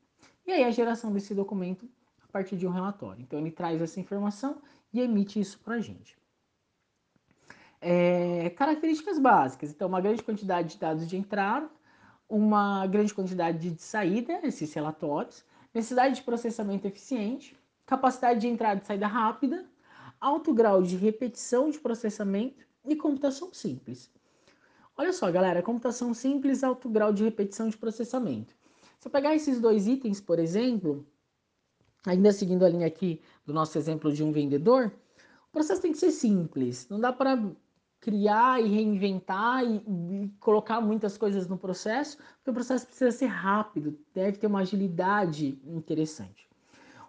E 0.46 0.52
aí 0.52 0.64
a 0.64 0.70
geração 0.70 1.12
desse 1.12 1.34
documento 1.34 1.88
partir 2.36 2.56
de 2.56 2.66
um 2.66 2.70
relatório. 2.70 3.22
Então 3.22 3.38
ele 3.38 3.50
traz 3.50 3.80
essa 3.80 3.98
informação 3.98 4.60
e 4.92 5.00
emite 5.00 5.40
isso 5.40 5.58
para 5.60 5.76
a 5.76 5.80
gente. 5.80 6.18
É, 7.80 8.50
características 8.50 9.18
básicas. 9.18 9.70
Então, 9.70 9.88
uma 9.88 10.00
grande 10.00 10.22
quantidade 10.22 10.74
de 10.74 10.78
dados 10.78 11.06
de 11.06 11.16
entrada, 11.16 11.70
uma 12.28 12.86
grande 12.86 13.14
quantidade 13.14 13.70
de 13.70 13.82
saída, 13.82 14.40
esses 14.42 14.72
relatórios, 14.74 15.44
necessidade 15.72 16.16
de 16.16 16.22
processamento 16.22 16.86
eficiente, 16.86 17.56
capacidade 17.86 18.40
de 18.40 18.48
entrada 18.48 18.82
e 18.82 18.86
saída 18.86 19.06
rápida, 19.06 19.64
alto 20.20 20.52
grau 20.52 20.82
de 20.82 20.96
repetição 20.96 21.70
de 21.70 21.78
processamento 21.78 22.66
e 22.84 22.96
computação 22.96 23.52
simples. 23.54 24.10
Olha 24.96 25.12
só, 25.12 25.30
galera, 25.30 25.62
computação 25.62 26.12
simples, 26.12 26.62
alto 26.64 26.88
grau 26.88 27.12
de 27.12 27.24
repetição 27.24 27.68
de 27.68 27.76
processamento. 27.76 28.54
Se 28.98 29.08
eu 29.08 29.12
pegar 29.12 29.34
esses 29.34 29.60
dois 29.60 29.86
itens, 29.86 30.20
por 30.20 30.38
exemplo, 30.38 31.06
ainda 32.06 32.32
seguindo 32.32 32.64
a 32.64 32.68
linha 32.68 32.86
aqui 32.86 33.20
do 33.44 33.52
nosso 33.52 33.76
exemplo 33.76 34.12
de 34.12 34.22
um 34.22 34.32
vendedor, 34.32 34.92
o 35.48 35.52
processo 35.52 35.82
tem 35.82 35.92
que 35.92 35.98
ser 35.98 36.12
simples. 36.12 36.88
Não 36.88 37.00
dá 37.00 37.12
para 37.12 37.42
criar 38.00 38.62
e 38.62 38.68
reinventar 38.68 39.64
e, 39.64 39.76
e, 39.76 40.28
colocar 40.38 40.80
muitas 40.80 41.18
coisas 41.18 41.48
no 41.48 41.58
processo, 41.58 42.16
porque 42.16 42.50
o 42.50 42.54
processo 42.54 42.86
precisa 42.86 43.10
ser 43.10 43.26
rápido, 43.26 43.98
deve 44.14 44.38
ter 44.38 44.46
uma 44.46 44.60
agilidade 44.60 45.58
interessante. 45.64 46.48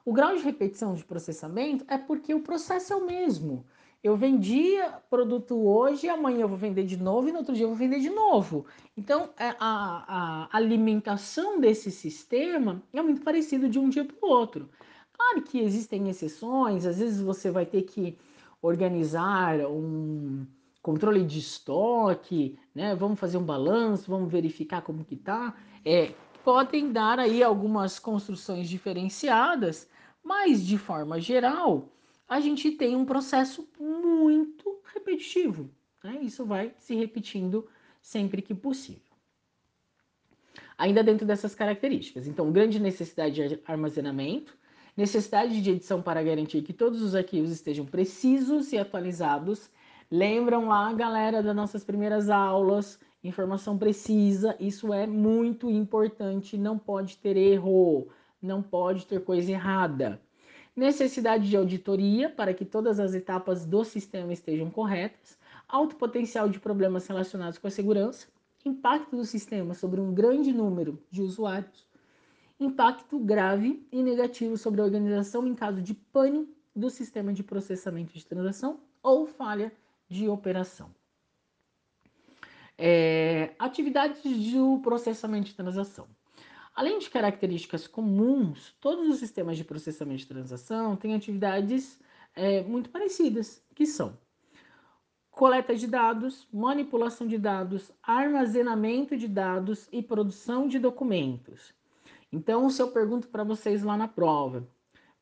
O 0.03 0.13
grau 0.13 0.35
de 0.35 0.41
repetição 0.41 0.95
de 0.95 1.03
processamento 1.03 1.85
é 1.87 1.97
porque 1.97 2.33
o 2.33 2.41
processo 2.41 2.93
é 2.93 2.95
o 2.95 3.05
mesmo. 3.05 3.65
Eu 4.03 4.15
vendia 4.15 5.01
produto 5.09 5.55
hoje, 5.55 6.07
amanhã 6.07 6.41
eu 6.41 6.47
vou 6.47 6.57
vender 6.57 6.85
de 6.85 6.97
novo 6.97 7.27
e 7.27 7.31
no 7.31 7.39
outro 7.39 7.55
dia 7.55 7.65
eu 7.65 7.69
vou 7.69 7.77
vender 7.77 7.99
de 7.99 8.09
novo. 8.09 8.65
Então, 8.95 9.29
é, 9.37 9.55
a, 9.59 10.47
a 10.51 10.57
alimentação 10.57 11.59
desse 11.59 11.91
sistema 11.91 12.81
é 12.93 13.01
muito 13.01 13.21
parecido 13.21 13.67
de 13.67 13.79
um 13.79 13.89
dia 13.89 14.05
para 14.05 14.15
o 14.21 14.29
outro. 14.29 14.69
Claro 15.11 15.41
que 15.41 15.59
existem 15.59 16.09
exceções, 16.09 16.85
às 16.85 16.99
vezes 16.99 17.21
você 17.21 17.49
vai 17.49 17.65
ter 17.65 17.81
que 17.83 18.17
organizar 18.61 19.59
um 19.65 20.45
controle 20.81 21.23
de 21.25 21.39
estoque, 21.39 22.57
né? 22.73 22.95
Vamos 22.95 23.19
fazer 23.19 23.37
um 23.37 23.43
balanço, 23.43 24.09
vamos 24.09 24.31
verificar 24.31 24.81
como 24.81 25.03
que 25.03 25.15
tá. 25.15 25.55
É, 25.83 26.13
podem 26.43 26.91
dar 26.91 27.19
aí 27.19 27.43
algumas 27.43 27.99
construções 27.99 28.69
diferenciadas, 28.69 29.89
mas 30.23 30.65
de 30.65 30.77
forma 30.77 31.19
geral, 31.19 31.89
a 32.27 32.39
gente 32.39 32.71
tem 32.71 32.95
um 32.95 33.05
processo 33.05 33.67
muito 33.79 34.79
repetitivo. 34.93 35.69
Né? 36.03 36.19
Isso 36.21 36.45
vai 36.45 36.73
se 36.77 36.93
repetindo 36.93 37.67
sempre 38.01 38.41
que 38.41 38.53
possível. 38.53 39.01
Ainda 40.77 41.03
dentro 41.03 41.25
dessas 41.25 41.55
características. 41.55 42.27
Então, 42.27 42.51
grande 42.51 42.79
necessidade 42.79 43.47
de 43.47 43.59
armazenamento, 43.65 44.55
necessidade 44.95 45.61
de 45.61 45.71
edição 45.71 46.01
para 46.01 46.21
garantir 46.21 46.61
que 46.61 46.73
todos 46.73 47.01
os 47.01 47.15
arquivos 47.15 47.51
estejam 47.51 47.85
precisos 47.85 48.73
e 48.73 48.77
atualizados. 48.77 49.71
Lembram 50.11 50.67
lá, 50.67 50.91
galera, 50.93 51.41
das 51.41 51.55
nossas 51.55 51.83
primeiras 51.83 52.29
aulas, 52.29 52.99
informação 53.23 53.77
precisa, 53.77 54.55
isso 54.59 54.93
é 54.93 55.07
muito 55.07 55.69
importante, 55.69 56.57
não 56.57 56.77
pode 56.77 57.17
ter 57.17 57.35
erro, 57.35 58.07
não 58.41 58.61
pode 58.61 59.05
ter 59.05 59.23
coisa 59.23 59.51
errada 59.51 60.21
necessidade 60.77 61.49
de 61.49 61.57
auditoria 61.57 62.29
para 62.29 62.53
que 62.53 62.63
todas 62.63 62.99
as 62.99 63.15
etapas 63.15 63.65
do 63.65 63.83
sistema 63.83 64.31
estejam 64.31 64.69
corretas, 64.69 65.35
alto 65.67 65.95
potencial 65.95 66.47
de 66.47 66.59
problemas 66.59 67.07
relacionados 67.07 67.57
com 67.57 67.65
a 67.65 67.71
segurança, 67.71 68.27
impacto 68.63 69.15
do 69.15 69.25
sistema 69.25 69.73
sobre 69.73 69.99
um 69.99 70.13
grande 70.13 70.53
número 70.53 71.01
de 71.09 71.23
usuários, 71.23 71.87
impacto 72.59 73.17
grave 73.17 73.83
e 73.91 74.03
negativo 74.03 74.55
sobre 74.55 74.79
a 74.79 74.83
organização 74.83 75.47
em 75.47 75.55
caso 75.55 75.81
de 75.81 75.95
pane 75.95 76.47
do 76.75 76.91
sistema 76.91 77.33
de 77.33 77.43
processamento 77.43 78.13
de 78.13 78.23
transação 78.23 78.79
ou 79.01 79.25
falha 79.25 79.73
de 80.07 80.27
operação. 80.29 80.91
É, 82.77 83.55
atividades 83.57 84.21
do 84.21 84.79
processamento 84.83 85.47
de 85.47 85.55
transação. 85.55 86.07
Além 86.77 86.99
de 86.99 87.09
características 87.09 87.87
comuns, 87.87 88.75
todos 88.79 89.09
os 89.09 89.17
sistemas 89.17 89.57
de 89.57 89.63
processamento 89.63 90.19
de 90.19 90.27
transação 90.27 90.95
têm 90.95 91.15
atividades 91.15 91.99
é, 92.35 92.61
muito 92.61 92.91
parecidas, 92.91 93.65
que 93.73 93.83
são 93.83 94.15
coleta 95.31 95.75
de 95.75 95.87
dados, 95.87 96.47
manipulação 96.53 97.25
de 97.25 97.39
dados, 97.39 97.91
armazenamento 98.03 99.17
de 99.17 99.27
dados 99.27 99.89
e 99.91 100.03
produção 100.03 100.67
de 100.67 100.77
documentos. 100.77 101.73
Então, 102.31 102.69
se 102.69 102.79
eu 102.79 102.91
pergunto 102.91 103.27
para 103.27 103.43
vocês 103.43 103.81
lá 103.81 103.97
na 103.97 104.07
prova, 104.07 104.69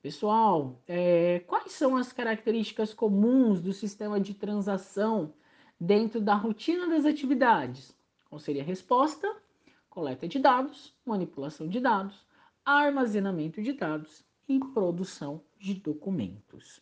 pessoal, 0.02 0.84
é, 0.86 1.40
quais 1.48 1.72
são 1.72 1.96
as 1.96 2.12
características 2.12 2.94
comuns 2.94 3.62
do 3.62 3.72
sistema 3.72 4.20
de 4.20 4.34
transação 4.34 5.34
dentro 5.80 6.20
da 6.20 6.36
rotina 6.36 6.90
das 6.90 7.06
atividades? 7.06 7.96
Qual 8.30 8.40
seria 8.40 8.62
a 8.62 8.66
resposta? 8.66 9.45
Coleta 9.96 10.28
de 10.28 10.40
dados, 10.40 10.94
manipulação 11.06 11.70
de 11.70 11.80
dados, 11.80 12.28
armazenamento 12.66 13.62
de 13.62 13.72
dados 13.72 14.26
e 14.46 14.60
produção 14.60 15.42
de 15.58 15.76
documentos. 15.76 16.82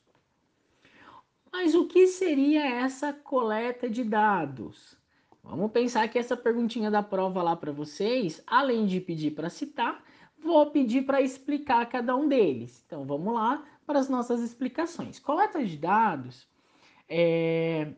Mas 1.51 1.75
o 1.75 1.85
que 1.85 2.07
seria 2.07 2.65
essa 2.65 3.13
coleta 3.13 3.87
de 3.87 4.03
dados? 4.03 4.97
Vamos 5.43 5.71
pensar 5.71 6.07
que 6.07 6.17
essa 6.17 6.35
perguntinha 6.35 6.89
da 6.89 7.03
prova 7.03 7.43
lá 7.43 7.55
para 7.55 7.71
vocês, 7.71 8.41
além 8.47 8.87
de 8.87 8.99
pedir 8.99 9.35
para 9.35 9.47
citar, 9.47 10.03
vou 10.39 10.71
pedir 10.71 11.05
para 11.05 11.21
explicar 11.21 11.85
cada 11.85 12.15
um 12.15 12.27
deles. 12.27 12.83
Então 12.87 13.05
vamos 13.05 13.31
lá 13.31 13.63
para 13.85 13.99
as 13.99 14.09
nossas 14.09 14.41
explicações. 14.41 15.19
Coleta 15.19 15.63
de 15.63 15.77
dados 15.77 16.47
é, 17.07 17.93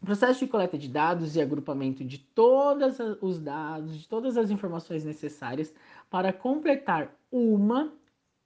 o 0.00 0.06
processo 0.06 0.40
de 0.40 0.50
coleta 0.50 0.78
de 0.78 0.88
dados 0.88 1.34
e 1.34 1.40
agrupamento 1.40 2.04
de 2.04 2.18
todos 2.18 2.98
os 3.20 3.40
dados, 3.40 3.98
de 3.98 4.08
todas 4.08 4.36
as 4.36 4.50
informações 4.50 5.04
necessárias 5.04 5.74
para 6.08 6.32
completar 6.32 7.14
uma 7.30 7.92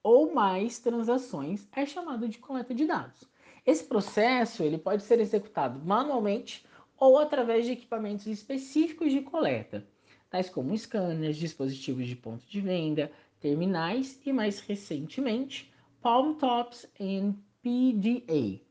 ou 0.01 0.33
mais 0.33 0.79
transações 0.79 1.67
é 1.71 1.85
chamado 1.85 2.27
de 2.27 2.37
coleta 2.39 2.73
de 2.73 2.85
dados. 2.85 3.23
Esse 3.65 3.85
processo 3.85 4.63
ele 4.63 4.77
pode 4.77 5.03
ser 5.03 5.19
executado 5.19 5.79
manualmente 5.85 6.65
ou 6.97 7.17
através 7.17 7.65
de 7.65 7.71
equipamentos 7.71 8.27
específicos 8.27 9.11
de 9.11 9.21
coleta, 9.21 9.87
tais 10.29 10.49
como 10.49 10.77
scanners, 10.77 11.37
dispositivos 11.37 12.07
de 12.07 12.15
ponto 12.15 12.45
de 12.45 12.59
venda, 12.59 13.11
terminais 13.39 14.19
e, 14.25 14.33
mais 14.33 14.59
recentemente, 14.59 15.71
palm 16.01 16.33
tops 16.33 16.85
e 16.99 17.33
PDA. 17.61 18.61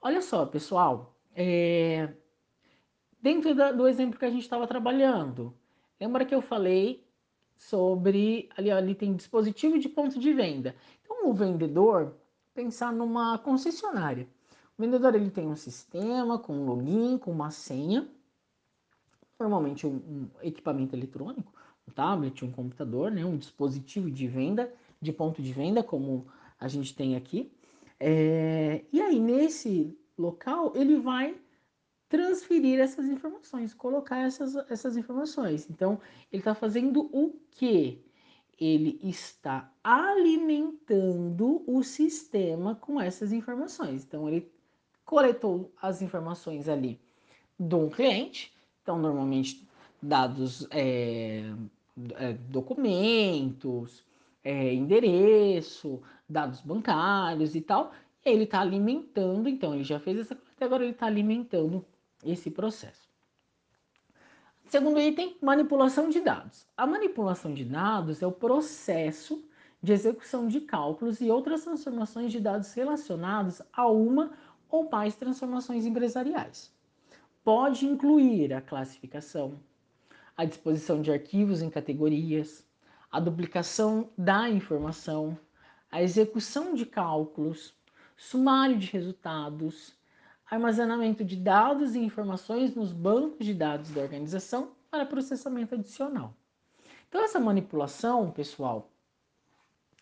Olha 0.00 0.22
só, 0.22 0.46
pessoal, 0.46 1.17
é... 1.40 2.12
dentro 3.22 3.54
da, 3.54 3.70
do 3.70 3.86
exemplo 3.86 4.18
que 4.18 4.24
a 4.24 4.30
gente 4.30 4.42
estava 4.42 4.66
trabalhando, 4.66 5.54
lembra 6.00 6.24
que 6.24 6.34
eu 6.34 6.42
falei 6.42 7.06
sobre 7.56 8.48
ali, 8.56 8.70
ali 8.70 8.94
tem 8.94 9.14
dispositivo 9.14 9.78
de 9.78 9.88
ponto 9.88 10.18
de 10.18 10.32
venda. 10.32 10.74
Então, 11.02 11.28
o 11.28 11.32
vendedor 11.32 12.16
pensar 12.54 12.92
numa 12.92 13.38
concessionária. 13.38 14.28
O 14.76 14.82
vendedor 14.82 15.14
ele 15.14 15.30
tem 15.30 15.46
um 15.46 15.56
sistema 15.56 16.38
com 16.38 16.54
um 16.54 16.66
login, 16.66 17.18
com 17.18 17.30
uma 17.30 17.50
senha, 17.50 18.08
normalmente 19.38 19.86
um, 19.86 19.94
um 19.94 20.28
equipamento 20.42 20.94
eletrônico, 20.94 21.52
um 21.86 21.92
tablet, 21.92 22.44
um 22.44 22.52
computador, 22.52 23.10
né, 23.10 23.24
um 23.24 23.36
dispositivo 23.36 24.10
de 24.10 24.26
venda, 24.26 24.72
de 25.00 25.12
ponto 25.12 25.42
de 25.42 25.52
venda, 25.52 25.82
como 25.82 26.26
a 26.58 26.68
gente 26.68 26.94
tem 26.94 27.16
aqui. 27.16 27.50
É, 27.98 28.84
e 28.92 29.00
aí, 29.00 29.18
nesse 29.18 29.97
local, 30.20 30.72
ele 30.74 30.98
vai 30.98 31.36
transferir 32.08 32.80
essas 32.80 33.06
informações, 33.06 33.74
colocar 33.74 34.18
essas, 34.18 34.56
essas 34.70 34.96
informações. 34.96 35.68
Então, 35.70 36.00
ele 36.32 36.40
está 36.40 36.54
fazendo 36.54 37.08
o 37.12 37.38
quê? 37.50 37.98
Ele 38.58 38.98
está 39.02 39.72
alimentando 39.84 41.62
o 41.66 41.82
sistema 41.82 42.74
com 42.74 43.00
essas 43.00 43.32
informações. 43.32 44.04
Então, 44.04 44.28
ele 44.28 44.50
coletou 45.04 45.72
as 45.80 46.02
informações 46.02 46.68
ali 46.68 47.00
um 47.60 47.88
cliente, 47.90 48.52
então, 48.82 48.98
normalmente, 48.98 49.66
dados, 50.00 50.66
é, 50.70 51.42
é, 52.14 52.32
documentos, 52.48 54.04
é, 54.44 54.72
endereço, 54.72 56.00
dados 56.28 56.60
bancários 56.60 57.54
e 57.54 57.60
tal. 57.60 57.92
Ele 58.28 58.44
está 58.44 58.60
alimentando, 58.60 59.48
então, 59.48 59.74
ele 59.74 59.84
já 59.84 59.98
fez 59.98 60.18
essa 60.18 60.34
coleta, 60.34 60.64
agora 60.64 60.84
ele 60.84 60.92
está 60.92 61.06
alimentando 61.06 61.84
esse 62.24 62.50
processo. 62.50 63.08
Segundo 64.66 65.00
item, 65.00 65.36
manipulação 65.40 66.10
de 66.10 66.20
dados. 66.20 66.66
A 66.76 66.86
manipulação 66.86 67.54
de 67.54 67.64
dados 67.64 68.22
é 68.22 68.26
o 68.26 68.32
processo 68.32 69.42
de 69.82 69.92
execução 69.92 70.46
de 70.46 70.60
cálculos 70.60 71.20
e 71.20 71.30
outras 71.30 71.64
transformações 71.64 72.32
de 72.32 72.40
dados 72.40 72.72
relacionados 72.74 73.62
a 73.72 73.86
uma 73.86 74.32
ou 74.68 74.90
mais 74.90 75.16
transformações 75.16 75.86
empresariais. 75.86 76.70
Pode 77.42 77.86
incluir 77.86 78.52
a 78.52 78.60
classificação, 78.60 79.58
a 80.36 80.44
disposição 80.44 81.00
de 81.00 81.10
arquivos 81.10 81.62
em 81.62 81.70
categorias, 81.70 82.66
a 83.10 83.18
duplicação 83.18 84.10
da 84.18 84.50
informação, 84.50 85.38
a 85.90 86.02
execução 86.02 86.74
de 86.74 86.84
cálculos, 86.84 87.74
sumário 88.18 88.76
de 88.76 88.88
resultados, 88.88 89.96
armazenamento 90.50 91.24
de 91.24 91.36
dados 91.36 91.94
e 91.94 92.00
informações 92.00 92.74
nos 92.74 92.92
bancos 92.92 93.46
de 93.46 93.54
dados 93.54 93.90
da 93.90 94.02
organização 94.02 94.72
para 94.90 95.06
processamento 95.06 95.76
adicional. 95.76 96.34
Então, 97.08 97.22
essa 97.22 97.38
manipulação, 97.38 98.30
pessoal, 98.30 98.90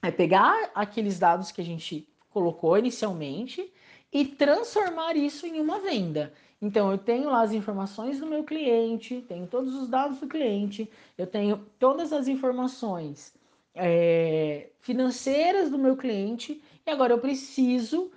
é 0.03 0.11
pegar 0.11 0.71
aqueles 0.75 1.19
dados 1.19 1.53
que 1.53 1.61
a 1.61 1.65
gente 1.65 2.09
colocou 2.31 2.77
inicialmente 2.79 3.71
e 4.11 4.25
transformar 4.25 5.15
isso 5.15 5.47
em 5.47 5.61
uma 5.61 5.79
venda. 5.79 6.33
Então, 6.61 6.91
eu 6.91 6.99
tenho 6.99 7.29
lá 7.29 7.43
as 7.43 7.53
informações 7.53 8.19
do 8.19 8.27
meu 8.27 8.43
cliente, 8.43 9.25
tenho 9.29 9.47
todos 9.47 9.75
os 9.75 9.89
dados 9.89 10.19
do 10.21 10.27
cliente, 10.27 10.91
eu 11.19 11.27
tenho 11.27 11.59
todas 11.79 12.15
as 12.15 12.29
informações 12.29 13.35
é, 13.75 14.71
financeiras 14.81 15.71
do 15.71 15.79
meu 15.79 15.97
cliente 15.97 16.63
e 16.87 16.91
agora 16.91 17.13
eu 17.13 17.19
preciso 17.19 18.13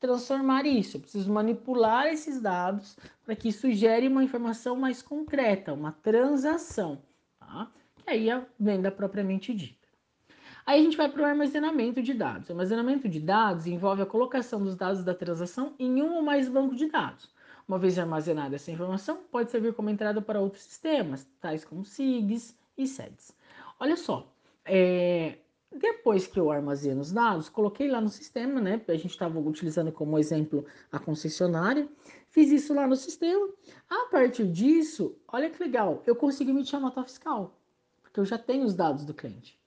transformar 0.00 0.66
isso, 0.66 0.96
eu 0.96 1.00
preciso 1.00 1.32
manipular 1.32 2.06
esses 2.06 2.40
dados 2.40 2.96
para 3.24 3.34
que 3.36 3.48
isso 3.48 3.70
gere 3.72 4.08
uma 4.08 4.24
informação 4.24 4.76
mais 4.76 5.02
concreta, 5.02 5.72
uma 5.72 5.92
transação, 5.92 7.02
tá? 7.38 7.70
que 7.96 8.10
aí 8.10 8.28
é 8.28 8.34
a 8.34 8.46
venda 8.58 8.90
propriamente 8.90 9.54
dita. 9.54 9.78
Aí 10.64 10.80
a 10.80 10.82
gente 10.82 10.96
vai 10.96 11.08
para 11.08 11.22
o 11.22 11.24
armazenamento 11.24 12.02
de 12.02 12.12
dados. 12.12 12.48
O 12.48 12.52
armazenamento 12.52 13.08
de 13.08 13.18
dados 13.18 13.66
envolve 13.66 14.02
a 14.02 14.06
colocação 14.06 14.62
dos 14.62 14.76
dados 14.76 15.02
da 15.02 15.14
transação 15.14 15.74
em 15.78 16.02
um 16.02 16.16
ou 16.16 16.22
mais 16.22 16.46
bancos 16.46 16.76
de 16.76 16.90
dados. 16.90 17.30
Uma 17.66 17.78
vez 17.78 17.98
armazenada 17.98 18.56
essa 18.56 18.70
informação, 18.70 19.22
pode 19.30 19.50
servir 19.50 19.72
como 19.72 19.88
entrada 19.88 20.20
para 20.20 20.40
outros 20.40 20.62
sistemas, 20.62 21.26
tais 21.40 21.64
como 21.64 21.84
SIGs 21.84 22.54
e 22.76 22.86
SEDs. 22.86 23.34
Olha 23.80 23.96
só, 23.96 24.30
é, 24.64 25.37
depois 25.78 26.26
que 26.26 26.38
eu 26.38 26.50
armazeno 26.50 27.00
os 27.00 27.12
dados, 27.12 27.48
coloquei 27.48 27.88
lá 27.88 28.00
no 28.00 28.08
sistema, 28.08 28.60
né? 28.60 28.80
A 28.88 28.92
gente 28.94 29.10
estava 29.10 29.38
utilizando 29.38 29.90
como 29.92 30.18
exemplo 30.18 30.64
a 30.90 30.98
concessionária. 30.98 31.88
Fiz 32.28 32.50
isso 32.50 32.74
lá 32.74 32.86
no 32.86 32.96
sistema. 32.96 33.48
A 33.88 34.08
partir 34.10 34.46
disso, 34.46 35.16
olha 35.28 35.48
que 35.48 35.62
legal, 35.62 36.02
eu 36.06 36.14
consigo 36.14 36.50
emitir 36.50 36.76
a 36.76 36.80
nota 36.80 37.02
fiscal, 37.04 37.58
porque 38.02 38.20
eu 38.20 38.24
já 38.24 38.38
tenho 38.38 38.64
os 38.64 38.74
dados 38.74 39.04
do 39.04 39.14
cliente. 39.14 39.58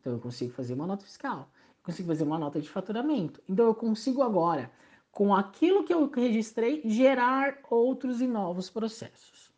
Então 0.00 0.14
eu 0.14 0.18
consigo 0.18 0.52
fazer 0.52 0.74
uma 0.74 0.86
nota 0.86 1.04
fiscal, 1.04 1.50
eu 1.78 1.84
consigo 1.84 2.08
fazer 2.08 2.24
uma 2.24 2.38
nota 2.38 2.60
de 2.60 2.68
faturamento. 2.68 3.42
Então 3.48 3.66
eu 3.66 3.74
consigo 3.74 4.22
agora, 4.22 4.70
com 5.10 5.34
aquilo 5.34 5.84
que 5.84 5.94
eu 5.94 6.10
registrei, 6.10 6.82
gerar 6.84 7.58
outros 7.70 8.20
e 8.20 8.26
novos 8.26 8.68
processos. 8.68 9.52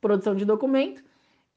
Produção 0.00 0.34
de 0.34 0.44
documento 0.44 1.02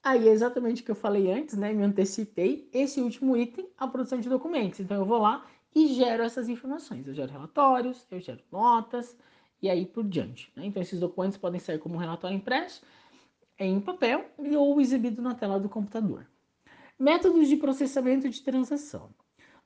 Aí 0.04 0.28
é 0.28 0.32
exatamente 0.32 0.82
o 0.82 0.86
que 0.86 0.92
eu 0.92 0.96
falei 0.96 1.32
antes, 1.32 1.58
né? 1.58 1.74
Me 1.74 1.84
antecipei. 1.84 2.70
Esse 2.74 3.02
último 3.02 3.36
item, 3.36 3.68
a 3.78 3.88
produção 3.88 4.20
de 4.20 4.30
documentos. 4.30 4.80
Então 4.80 4.98
eu 4.98 5.06
vou 5.06 5.20
lá 5.20 5.46
e 5.76 5.88
gero 5.88 6.24
essas 6.24 6.48
informações. 6.48 7.08
Eu 7.08 7.14
gero 7.14 7.32
relatórios, 7.32 8.08
eu 8.10 8.20
gero 8.20 8.40
notas 8.52 9.16
e 9.62 9.70
aí 9.70 9.86
por 9.86 10.06
diante. 10.06 10.52
Né? 10.56 10.66
Então 10.66 10.82
esses 10.82 11.00
documentos 11.00 11.38
podem 11.38 11.60
sair 11.60 11.80
como 11.80 11.98
relatório 11.98 12.36
impresso 12.36 12.82
em 13.58 13.80
papel 13.80 14.26
ou 14.38 14.80
exibido 14.80 15.22
na 15.22 15.36
tela 15.36 15.60
do 15.60 15.68
computador. 15.68 16.26
Métodos 16.98 17.48
de 17.48 17.58
processamento 17.58 18.30
de 18.30 18.42
transação. 18.42 19.10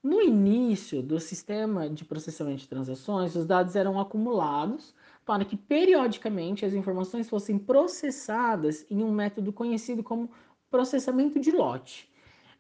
No 0.03 0.21
início 0.21 1.01
do 1.01 1.17
sistema 1.17 1.89
de 1.89 2.03
processamento 2.03 2.59
de 2.59 2.67
transações, 2.67 3.35
os 3.37 3.45
dados 3.45 3.73
eram 3.73 3.97
acumulados 3.97 4.93
para 5.25 5.45
que 5.45 5.55
periodicamente 5.55 6.65
as 6.65 6.73
informações 6.73 7.29
fossem 7.29 7.57
processadas 7.57 8.85
em 8.89 9.01
um 9.01 9.13
método 9.13 9.53
conhecido 9.53 10.03
como 10.03 10.29
processamento 10.69 11.39
de 11.39 11.51
lote. 11.51 12.11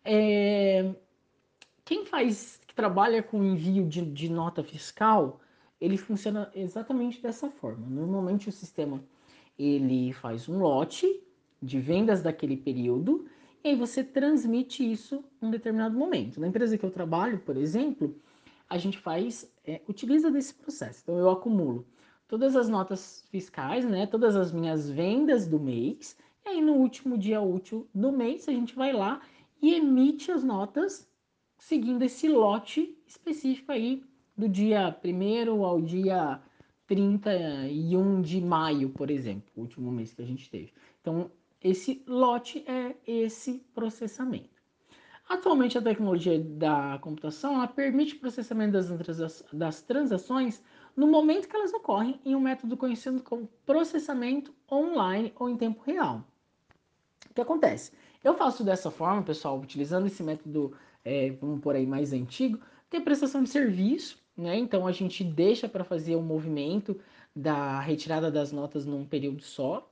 É... 0.05 0.95
Quem 1.83 2.05
faz, 2.05 2.61
que 2.65 2.73
trabalha 2.73 3.21
com 3.21 3.43
envio 3.43 3.85
de, 3.85 4.01
de 4.05 4.29
nota 4.29 4.63
fiscal, 4.63 5.41
ele 5.81 5.97
funciona 5.97 6.49
exatamente 6.55 7.21
dessa 7.21 7.49
forma. 7.49 7.85
Normalmente 7.89 8.47
o 8.47 8.53
sistema 8.53 9.03
ele 9.59 10.13
faz 10.13 10.47
um 10.47 10.59
lote 10.59 11.21
de 11.61 11.77
vendas 11.77 12.21
daquele 12.21 12.55
período 12.55 13.25
e 13.63 13.69
aí 13.69 13.75
você 13.75 14.03
transmite 14.03 14.89
isso 14.89 15.23
em 15.41 15.47
um 15.47 15.51
determinado 15.51 15.97
momento. 15.97 16.39
Na 16.39 16.47
empresa 16.47 16.77
que 16.77 16.85
eu 16.85 16.91
trabalho, 16.91 17.39
por 17.39 17.55
exemplo, 17.55 18.15
a 18.69 18.77
gente 18.77 18.97
faz, 18.97 19.49
é, 19.65 19.81
utiliza 19.87 20.29
desse 20.29 20.53
processo. 20.53 21.01
Então 21.03 21.17
eu 21.17 21.29
acumulo 21.29 21.85
todas 22.27 22.55
as 22.55 22.67
notas 22.67 23.23
fiscais, 23.29 23.85
né, 23.85 24.07
todas 24.07 24.35
as 24.35 24.51
minhas 24.51 24.89
vendas 24.89 25.47
do 25.47 25.59
mês, 25.59 26.17
e 26.45 26.49
aí 26.49 26.61
no 26.61 26.73
último 26.73 27.17
dia 27.17 27.39
útil 27.39 27.87
do 27.93 28.11
mês 28.11 28.49
a 28.49 28.51
gente 28.51 28.75
vai 28.75 28.91
lá 28.91 29.21
e 29.61 29.75
emite 29.75 30.31
as 30.31 30.43
notas 30.43 31.07
seguindo 31.57 32.03
esse 32.03 32.27
lote 32.27 32.97
específico 33.07 33.71
aí 33.71 34.03
do 34.35 34.49
dia 34.49 34.93
1 35.03 35.63
ao 35.63 35.79
dia 35.79 36.41
31 36.87 38.21
de 38.21 38.41
maio, 38.41 38.89
por 38.89 39.09
exemplo, 39.09 39.49
o 39.55 39.61
último 39.61 39.89
mês 39.91 40.13
que 40.13 40.21
a 40.21 40.25
gente 40.25 40.49
teve. 40.49 40.73
Então, 40.99 41.31
esse 41.63 42.03
lote 42.07 42.63
é 42.67 42.95
esse 43.07 43.65
processamento. 43.73 44.61
Atualmente, 45.27 45.77
a 45.77 45.81
tecnologia 45.81 46.37
da 46.37 46.99
computação 47.01 47.65
permite 47.67 48.15
o 48.15 48.19
processamento 48.19 48.73
das, 48.73 49.45
das 49.53 49.81
transações 49.81 50.61
no 50.95 51.07
momento 51.07 51.47
que 51.47 51.55
elas 51.55 51.73
ocorrem 51.73 52.19
em 52.25 52.35
um 52.35 52.39
método 52.39 52.75
conhecido 52.75 53.21
como 53.23 53.49
processamento 53.65 54.53
online 54.71 55.33
ou 55.35 55.49
em 55.49 55.57
tempo 55.57 55.81
real. 55.85 56.23
O 57.29 57.33
que 57.33 57.41
acontece? 57.41 57.91
Eu 58.23 58.35
faço 58.35 58.63
dessa 58.63 58.91
forma, 58.91 59.23
pessoal, 59.23 59.59
utilizando 59.59 60.07
esse 60.07 60.21
método, 60.21 60.77
é, 61.03 61.31
vamos 61.31 61.61
por 61.61 61.75
aí, 61.75 61.85
mais 61.85 62.13
antigo, 62.13 62.59
tem 62.89 63.01
prestação 63.01 63.41
de 63.41 63.49
serviço, 63.49 64.21
né? 64.37 64.57
Então 64.57 64.85
a 64.85 64.91
gente 64.91 65.23
deixa 65.23 65.67
para 65.67 65.83
fazer 65.83 66.15
o 66.15 66.21
movimento 66.21 66.99
da 67.35 67.79
retirada 67.79 68.29
das 68.29 68.51
notas 68.51 68.85
num 68.85 69.05
período 69.05 69.41
só. 69.41 69.89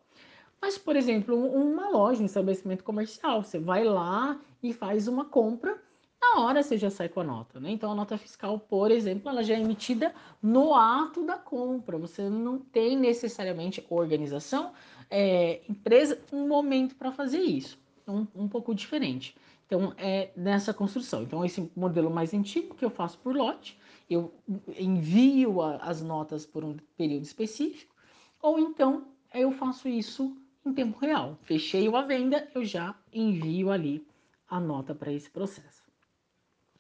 Mas, 0.62 0.78
por 0.78 0.96
exemplo, 0.96 1.36
uma 1.36 1.90
loja, 1.90 2.22
um 2.22 2.26
estabelecimento 2.26 2.84
comercial, 2.84 3.44
você 3.44 3.58
vai 3.58 3.84
lá 3.84 4.40
e 4.62 4.72
faz 4.74 5.08
uma 5.08 5.26
compra 5.26 5.82
na 6.22 6.40
hora 6.40 6.62
você 6.62 6.78
já 6.78 6.90
sai 6.90 7.10
com 7.10 7.20
a 7.20 7.24
nota, 7.24 7.60
né? 7.60 7.72
Então 7.72 7.92
a 7.92 7.96
nota 7.96 8.18
fiscal, 8.18 8.60
por 8.60 8.92
exemplo, 8.92 9.28
ela 9.28 9.44
já 9.44 9.56
é 9.56 9.60
emitida 9.60 10.14
no 10.42 10.76
ato 10.76 11.26
da 11.26 11.38
compra. 11.38 11.98
Você 11.98 12.30
não 12.30 12.60
tem 12.60 12.96
necessariamente 12.96 13.84
organização, 13.90 14.72
é, 15.10 15.62
empresa, 15.68 16.22
um 16.32 16.48
momento 16.48 16.96
para 16.96 17.12
fazer 17.12 17.40
isso. 17.40 17.80
Um, 18.08 18.28
um 18.36 18.48
pouco 18.48 18.74
diferente. 18.76 19.36
Então 19.66 19.94
é 19.98 20.32
nessa 20.36 20.74
construção. 20.74 21.24
Então 21.24 21.44
esse 21.44 21.72
modelo 21.76 22.10
mais 22.12 22.34
antigo 22.34 22.76
que 22.76 22.86
eu 22.86 22.90
faço 22.90 23.18
por 23.20 23.36
lote, 23.36 23.80
eu 24.10 24.34
envio 24.78 25.62
a, 25.62 25.78
as 25.78 26.02
notas 26.02 26.46
por 26.46 26.64
um 26.64 26.78
período 26.96 27.24
específico, 27.24 27.96
ou 28.42 28.60
então 28.60 29.08
eu 29.34 29.52
faço 29.52 29.88
isso 29.88 30.36
em 30.66 30.74
tempo 30.74 31.00
real. 31.00 31.38
Fechei 31.44 31.88
uma 31.88 32.06
venda, 32.06 32.48
eu 32.54 32.64
já 32.64 32.96
envio 33.12 33.72
ali 33.72 34.06
a 34.48 34.60
nota 34.60 34.94
para 34.94 35.12
esse 35.12 35.30
processo. 35.30 35.82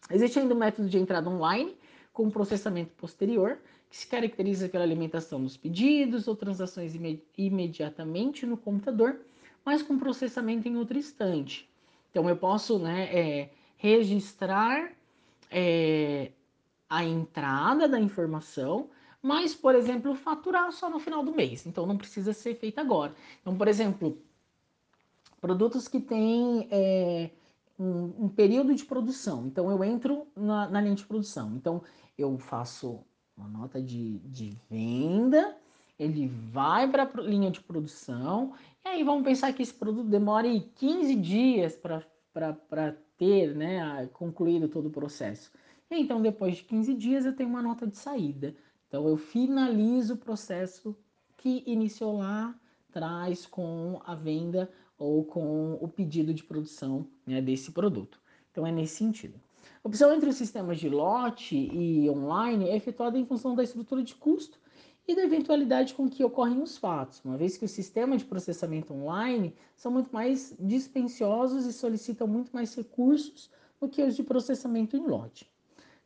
Existe 0.09 0.39
ainda 0.39 0.53
o 0.53 0.57
método 0.57 0.89
de 0.89 0.97
entrada 0.97 1.29
online 1.29 1.75
com 2.11 2.29
processamento 2.29 2.91
posterior, 2.95 3.57
que 3.89 3.97
se 3.97 4.07
caracteriza 4.07 4.69
pela 4.69 4.83
alimentação 4.83 5.41
dos 5.43 5.57
pedidos 5.57 6.27
ou 6.27 6.35
transações 6.35 6.95
imed 6.95 7.23
imediatamente 7.37 8.45
no 8.45 8.57
computador, 8.57 9.19
mas 9.63 9.81
com 9.81 9.97
processamento 9.97 10.67
em 10.67 10.75
outro 10.77 10.97
instante. 10.97 11.69
Então 12.09 12.27
eu 12.27 12.35
posso 12.35 12.79
né, 12.79 13.03
é, 13.13 13.49
registrar 13.77 14.91
é, 15.49 16.31
a 16.89 17.03
entrada 17.03 17.87
da 17.87 17.99
informação, 17.99 18.89
mas, 19.21 19.53
por 19.53 19.75
exemplo, 19.75 20.15
faturar 20.15 20.71
só 20.71 20.89
no 20.89 20.99
final 20.99 21.23
do 21.23 21.33
mês. 21.33 21.65
Então 21.65 21.85
não 21.85 21.97
precisa 21.97 22.33
ser 22.33 22.55
feito 22.55 22.79
agora. 22.79 23.13
Então, 23.41 23.55
por 23.55 23.67
exemplo, 23.67 24.17
produtos 25.39 25.87
que 25.87 25.99
têm 25.99 26.67
é, 26.71 27.29
um, 27.77 28.25
um, 28.25 28.29
período 28.29 28.73
de 28.73 28.83
produção. 28.83 29.45
Então 29.47 29.69
eu 29.69 29.83
entro 29.83 30.27
na, 30.35 30.67
na, 30.69 30.81
linha 30.81 30.95
de 30.95 31.05
produção. 31.05 31.53
Então 31.55 31.83
eu 32.17 32.37
faço 32.37 32.99
uma 33.37 33.47
nota 33.47 33.81
de, 33.81 34.19
de 34.19 34.57
venda, 34.69 35.55
ele 35.99 36.27
vai 36.27 36.89
para 36.89 37.03
a 37.03 37.21
linha 37.21 37.51
de 37.51 37.61
produção, 37.61 38.53
e 38.83 38.87
aí 38.87 39.03
vamos 39.03 39.23
pensar 39.23 39.53
que 39.53 39.61
esse 39.61 39.73
produto 39.73 40.07
demore 40.07 40.71
15 40.75 41.15
dias 41.15 41.75
para 41.75 42.95
ter, 43.17 43.55
né, 43.55 44.09
concluído 44.13 44.67
todo 44.67 44.87
o 44.87 44.91
processo. 44.91 45.51
E 45.89 45.99
então, 45.99 46.21
depois 46.21 46.57
de 46.57 46.63
15 46.63 46.93
dias, 46.93 47.25
eu 47.25 47.35
tenho 47.35 47.49
uma 47.49 47.61
nota 47.61 47.85
de 47.85 47.97
saída. 47.97 48.55
Então, 48.91 49.07
eu 49.07 49.15
finalizo 49.15 50.15
o 50.15 50.17
processo 50.17 50.93
que 51.37 51.63
iniciou 51.65 52.17
lá 52.17 52.53
atrás 52.89 53.45
com 53.45 54.01
a 54.03 54.13
venda 54.13 54.69
ou 54.97 55.23
com 55.23 55.75
o 55.75 55.87
pedido 55.87 56.33
de 56.33 56.43
produção 56.43 57.07
né, 57.25 57.41
desse 57.41 57.71
produto. 57.71 58.19
Então, 58.51 58.67
é 58.67 58.71
nesse 58.71 58.97
sentido. 58.97 59.39
A 59.81 59.87
opção 59.87 60.13
entre 60.13 60.29
os 60.29 60.35
sistemas 60.35 60.77
de 60.77 60.89
lote 60.89 61.55
e 61.55 62.09
online 62.09 62.67
é 62.67 62.75
efetuada 62.75 63.17
em 63.17 63.25
função 63.25 63.55
da 63.55 63.63
estrutura 63.63 64.03
de 64.03 64.13
custo 64.13 64.59
e 65.07 65.15
da 65.15 65.23
eventualidade 65.23 65.93
com 65.93 66.09
que 66.09 66.25
ocorrem 66.25 66.61
os 66.61 66.77
fatos, 66.77 67.23
uma 67.23 67.37
vez 67.37 67.55
que 67.55 67.63
os 67.63 67.71
sistemas 67.71 68.19
de 68.19 68.27
processamento 68.27 68.93
online 68.93 69.55
são 69.73 69.89
muito 69.89 70.13
mais 70.13 70.53
dispendiosos 70.59 71.65
e 71.65 71.71
solicitam 71.71 72.27
muito 72.27 72.51
mais 72.51 72.75
recursos 72.75 73.49
do 73.79 73.87
que 73.87 74.03
os 74.03 74.17
de 74.17 74.23
processamento 74.23 74.97
em 74.97 75.07
lote. 75.07 75.49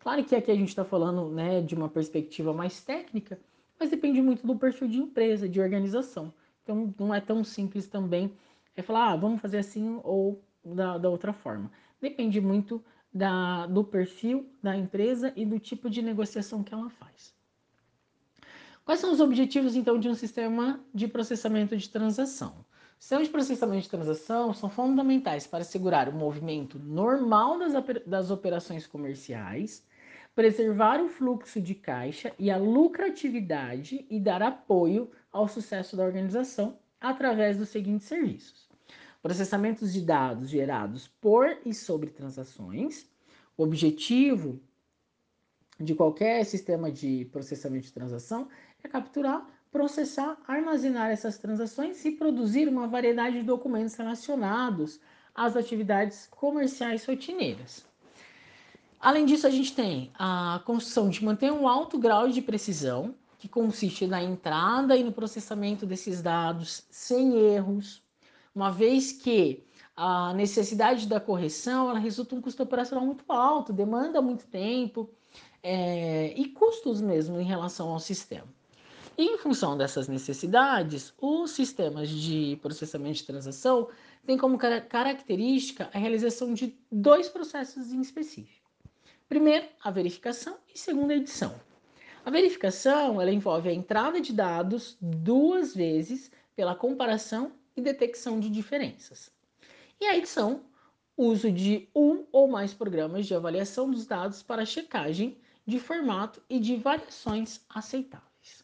Claro 0.06 0.24
que 0.24 0.36
aqui 0.36 0.52
a 0.52 0.56
gente 0.56 0.70
está 0.70 0.86
falando 0.86 1.32
né, 1.32 1.62
de 1.62 1.74
uma 1.74 1.89
perspectiva 1.89 2.54
mais 2.54 2.80
técnica, 2.80 3.39
mas 3.80 3.89
depende 3.89 4.22
muito 4.22 4.46
do 4.46 4.56
perfil 4.56 4.88
de 4.88 5.00
empresa, 5.00 5.50
de 5.50 5.60
organização. 5.60 6.32
Então 6.62 6.94
não 7.00 7.12
é 7.12 7.20
tão 7.20 7.44
simples 7.44 7.88
também 7.88 8.32
é 8.76 8.84
falar, 8.84 9.13
ah, 9.13 9.15
vamos 9.15 9.41
fazer 9.41 9.58
assim 9.58 10.00
ou 10.04 10.44
da, 10.63 11.00
da 11.00 11.10
outra 11.10 11.34
forma. 11.34 11.72
Depende 12.00 12.39
muito 12.39 12.86
da, 13.12 13.65
do 13.65 13.84
perfil 13.84 14.48
da 14.62 14.78
empresa 14.78 15.34
e 15.36 15.44
do 15.44 15.58
tipo 15.58 15.89
de 15.89 16.04
negociação 16.04 16.63
que 16.63 16.72
ela 16.72 16.91
faz. 16.91 17.34
Quais 18.86 19.00
são 19.00 19.12
os 19.12 19.20
objetivos, 19.20 19.76
então, 19.76 19.98
de 19.98 20.08
um 20.08 20.13
sistema 20.13 20.80
de 20.94 21.08
processamento 21.08 21.76
de 21.76 21.89
transação? 21.89 22.63
Sistemas 23.00 23.26
de 23.26 23.32
processamento 23.32 23.82
de 23.82 23.89
transação 23.89 24.54
são 24.54 24.70
fundamentais 24.70 25.48
para 25.48 25.63
assegurar 25.63 26.08
o 26.08 26.13
movimento 26.13 26.78
normal 26.78 27.58
das, 27.58 27.74
das 28.06 28.30
operações 28.30 28.86
comerciais, 28.86 29.84
preservar 30.36 31.02
o 31.02 31.08
fluxo 31.08 31.62
de 31.62 31.74
caixa 31.74 32.34
e 32.38 32.52
a 32.52 32.58
lucratividade 32.58 34.06
e 34.10 34.19
dar 34.19 34.41
apoio 34.41 35.10
ao 35.32 35.48
sucesso 35.48 35.95
da 35.95 36.04
organização 36.04 36.78
através 37.00 37.58
dos 37.58 37.69
seguintes 37.69 38.06
serviços: 38.06 38.69
processamentos 39.21 39.93
de 39.93 40.02
dados 40.02 40.50
gerados 40.50 41.08
por 41.08 41.58
e 41.65 41.74
sobre 41.74 42.10
transações. 42.10 43.10
O 43.58 43.63
objetivo 43.63 44.62
de 45.80 45.95
qualquer 45.95 46.43
sistema 46.43 46.91
de 46.91 47.26
processamento 47.32 47.86
de 47.86 47.93
transação 47.93 48.50
é 48.84 48.88
capturar, 48.89 49.48
processar, 49.71 50.38
armazenar 50.45 51.10
essas 51.10 51.38
transações 51.38 52.04
e 52.04 52.12
produzir 52.12 52.67
uma 52.67 52.88
variedade 52.88 53.39
de 53.39 53.43
documentos 53.43 53.95
relacionados 53.95 55.00
às 55.34 55.56
atividades 55.56 56.28
comerciais 56.28 57.06
rotineiras. 57.06 57.86
Além 59.06 59.24
disso, 59.24 59.46
a 59.46 59.52
gente 59.52 59.72
tem 59.72 60.10
a 60.18 60.60
construção 60.65 61.12
de 61.12 61.24
manter 61.24 61.52
um 61.52 61.68
alto 61.68 61.96
grau 61.96 62.28
de 62.28 62.41
precisão, 62.41 63.13
que 63.38 63.48
consiste 63.48 64.08
na 64.08 64.24
entrada 64.24 64.98
e 64.98 65.04
no 65.04 65.12
processamento 65.12 65.86
desses 65.86 66.24
dados 66.24 66.88
sem 66.89 67.38
erros, 67.38 68.02
uma 68.56 68.72
vez 68.72 69.12
que 69.12 69.63
a 69.96 70.34
necessidade 70.34 71.08
da 71.08 71.20
correção 71.20 71.91
ela 71.91 72.00
resulta 72.00 72.34
um 72.34 72.41
custo 72.41 72.63
operacional 72.63 73.06
muito 73.06 73.32
alto, 73.32 73.72
demanda 73.72 74.24
muito 74.24 74.48
tempo 74.48 75.08
é, 75.62 76.34
e 76.36 76.48
custos 76.48 77.00
mesmo 77.00 77.39
em 77.39 77.46
relação 77.46 77.89
ao 77.89 78.00
sistema. 78.00 78.48
Em 79.15 79.38
função 79.38 79.78
dessas 79.78 80.08
necessidades, 80.08 81.13
os 81.22 81.52
sistemas 81.52 82.10
de 82.10 82.58
processamento 82.60 83.20
de 83.20 83.24
transação 83.26 83.88
têm 84.26 84.36
como 84.36 84.58
característica 84.58 85.91
a 85.94 86.00
realização 86.00 86.56
de 86.56 86.76
dois 86.91 87.30
processos 87.30 87.94
em 87.94 88.02
específico. 88.02 88.64
Primeiro, 89.28 89.68
a 89.84 89.90
verificação 89.90 90.58
e 90.74 90.78
segundo, 90.78 91.12
a 91.12 91.16
edição. 91.16 91.56
A 92.24 92.30
verificação 92.30 93.22
ela 93.22 93.32
envolve 93.32 93.70
a 93.70 93.74
entrada 93.74 94.20
de 94.22 94.34
dados 94.34 94.98
duas 95.02 95.76
vezes 95.76 96.32
pela 96.56 96.76
comparação 96.76 97.52
e 97.76 97.82
detecção 97.82 98.40
de 98.40 98.50
diferenças. 98.50 99.32
E 100.00 100.06
a 100.06 100.18
edição, 100.18 100.62
uso 101.18 101.52
de 101.52 101.88
um 101.96 102.26
ou 102.32 102.48
mais 102.48 102.74
programas 102.74 103.26
de 103.26 103.36
avaliação 103.36 103.90
dos 103.90 104.06
dados 104.06 104.44
para 104.44 104.66
checagem 104.66 105.38
de 105.66 105.80
formato 105.80 106.42
e 106.50 106.60
de 106.60 106.76
variações 106.76 107.62
aceitáveis. 107.70 108.64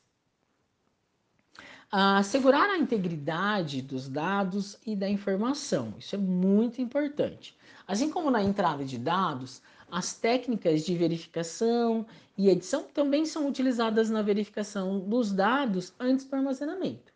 Assegurar 1.91 2.69
a 2.69 2.77
integridade 2.77 3.81
dos 3.81 4.07
dados 4.07 4.77
e 4.85 4.95
da 4.95 5.09
informação, 5.09 5.93
isso 5.97 6.15
é 6.15 6.17
muito 6.17 6.81
importante. 6.81 7.57
Assim 7.85 8.09
como 8.09 8.31
na 8.31 8.41
entrada 8.41 8.85
de 8.85 8.97
dados, 8.97 9.61
as 9.91 10.13
técnicas 10.13 10.85
de 10.85 10.95
verificação 10.95 12.05
e 12.37 12.49
edição 12.49 12.83
também 12.83 13.25
são 13.25 13.47
utilizadas 13.47 14.09
na 14.09 14.21
verificação 14.21 14.99
dos 14.99 15.31
dados 15.31 15.93
antes 15.99 16.25
do 16.25 16.35
armazenamento. 16.35 17.11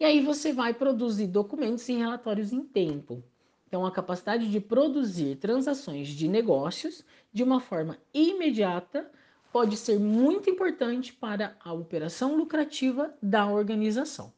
E 0.00 0.04
aí 0.04 0.20
você 0.20 0.52
vai 0.52 0.74
produzir 0.74 1.26
documentos 1.26 1.88
e 1.88 1.92
relatórios 1.92 2.52
em 2.52 2.62
tempo. 2.62 3.22
Então, 3.68 3.84
a 3.84 3.90
capacidade 3.90 4.50
de 4.50 4.60
produzir 4.60 5.36
transações 5.36 6.08
de 6.08 6.28
negócios 6.28 7.04
de 7.32 7.42
uma 7.42 7.60
forma 7.60 7.98
imediata 8.14 9.10
pode 9.52 9.76
ser 9.76 9.98
muito 9.98 10.50
importante 10.50 11.12
para 11.12 11.56
a 11.60 11.72
operação 11.72 12.36
lucrativa 12.36 13.14
da 13.22 13.46
organização. 13.46 14.32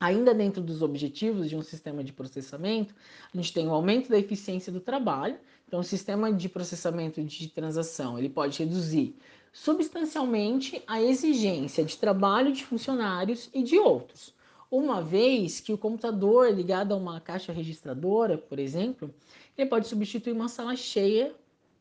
Ainda 0.00 0.32
dentro 0.32 0.62
dos 0.62 0.80
objetivos 0.80 1.48
de 1.48 1.54
um 1.54 1.62
sistema 1.62 2.02
de 2.02 2.12
processamento, 2.12 2.94
a 3.32 3.36
gente 3.36 3.52
tem 3.52 3.68
o 3.68 3.72
aumento 3.72 4.08
da 4.08 4.18
eficiência 4.18 4.72
do 4.72 4.80
trabalho, 4.80 5.38
então, 5.70 5.78
o 5.78 5.84
sistema 5.84 6.32
de 6.32 6.48
processamento 6.48 7.22
de 7.22 7.46
transação 7.46 8.18
ele 8.18 8.28
pode 8.28 8.58
reduzir 8.58 9.14
substancialmente 9.52 10.82
a 10.84 11.00
exigência 11.00 11.84
de 11.84 11.96
trabalho 11.96 12.52
de 12.52 12.64
funcionários 12.64 13.48
e 13.54 13.62
de 13.62 13.78
outros, 13.78 14.34
uma 14.68 15.00
vez 15.00 15.60
que 15.60 15.72
o 15.72 15.78
computador 15.78 16.52
ligado 16.52 16.92
a 16.92 16.96
uma 16.96 17.20
caixa 17.20 17.52
registradora, 17.52 18.36
por 18.36 18.58
exemplo, 18.58 19.14
ele 19.56 19.70
pode 19.70 19.86
substituir 19.86 20.32
uma 20.32 20.48
sala 20.48 20.74
cheia 20.74 21.32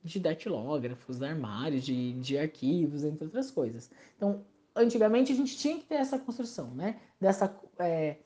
de 0.03 0.19
datilógrafos, 0.19 1.23
armários, 1.23 1.84
de, 1.84 2.13
de 2.13 2.38
arquivos, 2.38 3.03
entre 3.03 3.25
outras 3.25 3.49
coisas. 3.49 3.89
Então, 4.15 4.45
antigamente 4.80 5.32
a 5.32 5.36
gente 5.36 5.58
tinha 5.58 5.78
que 5.78 5.86
ter 5.86 5.96
essa 5.96 6.18
construção, 6.18 6.72
né? 6.72 6.96
Dessa, 7.20 7.54
é, 7.80 8.18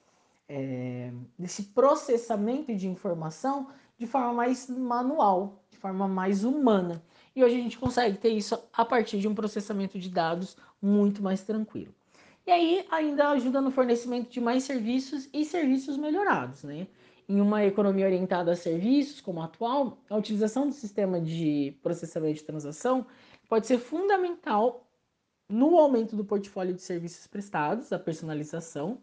é, 0.47 1.11
desse 1.37 1.63
processamento 1.63 2.75
de 2.75 2.87
informação 2.87 3.67
de 3.97 4.05
forma 4.07 4.33
mais 4.33 4.69
manual, 4.69 5.63
de 5.69 5.77
forma 5.77 6.07
mais 6.07 6.43
humana. 6.43 7.03
E 7.35 7.43
hoje 7.43 7.55
a 7.55 7.61
gente 7.61 7.77
consegue 7.77 8.17
ter 8.17 8.29
isso 8.29 8.57
a 8.71 8.85
partir 8.85 9.19
de 9.19 9.27
um 9.27 9.35
processamento 9.35 9.99
de 9.99 10.09
dados 10.09 10.55
muito 10.81 11.21
mais 11.23 11.41
tranquilo. 11.41 11.93
E 12.45 12.51
aí 12.51 12.85
ainda 12.91 13.29
ajuda 13.29 13.61
no 13.61 13.71
fornecimento 13.71 14.29
de 14.29 14.41
mais 14.41 14.63
serviços 14.63 15.29
e 15.33 15.45
serviços 15.45 15.97
melhorados, 15.97 16.63
né? 16.63 16.87
em 17.27 17.39
uma 17.39 17.63
economia 17.63 18.05
orientada 18.05 18.51
a 18.51 18.55
serviços 18.55 19.21
como 19.21 19.41
a 19.41 19.45
atual, 19.45 19.97
a 20.09 20.15
utilização 20.17 20.67
do 20.67 20.73
sistema 20.73 21.19
de 21.19 21.75
processamento 21.81 22.35
de 22.35 22.43
transação 22.43 23.05
pode 23.47 23.67
ser 23.67 23.77
fundamental 23.77 24.82
no 25.49 25.77
aumento 25.77 26.15
do 26.15 26.25
portfólio 26.25 26.73
de 26.73 26.81
serviços 26.81 27.27
prestados, 27.27 27.91
a 27.91 27.99
personalização, 27.99 29.01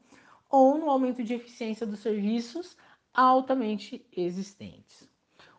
ou 0.49 0.79
no 0.79 0.91
aumento 0.91 1.23
de 1.23 1.35
eficiência 1.35 1.87
dos 1.87 2.01
serviços 2.01 2.77
altamente 3.15 4.05
existentes. 4.17 5.09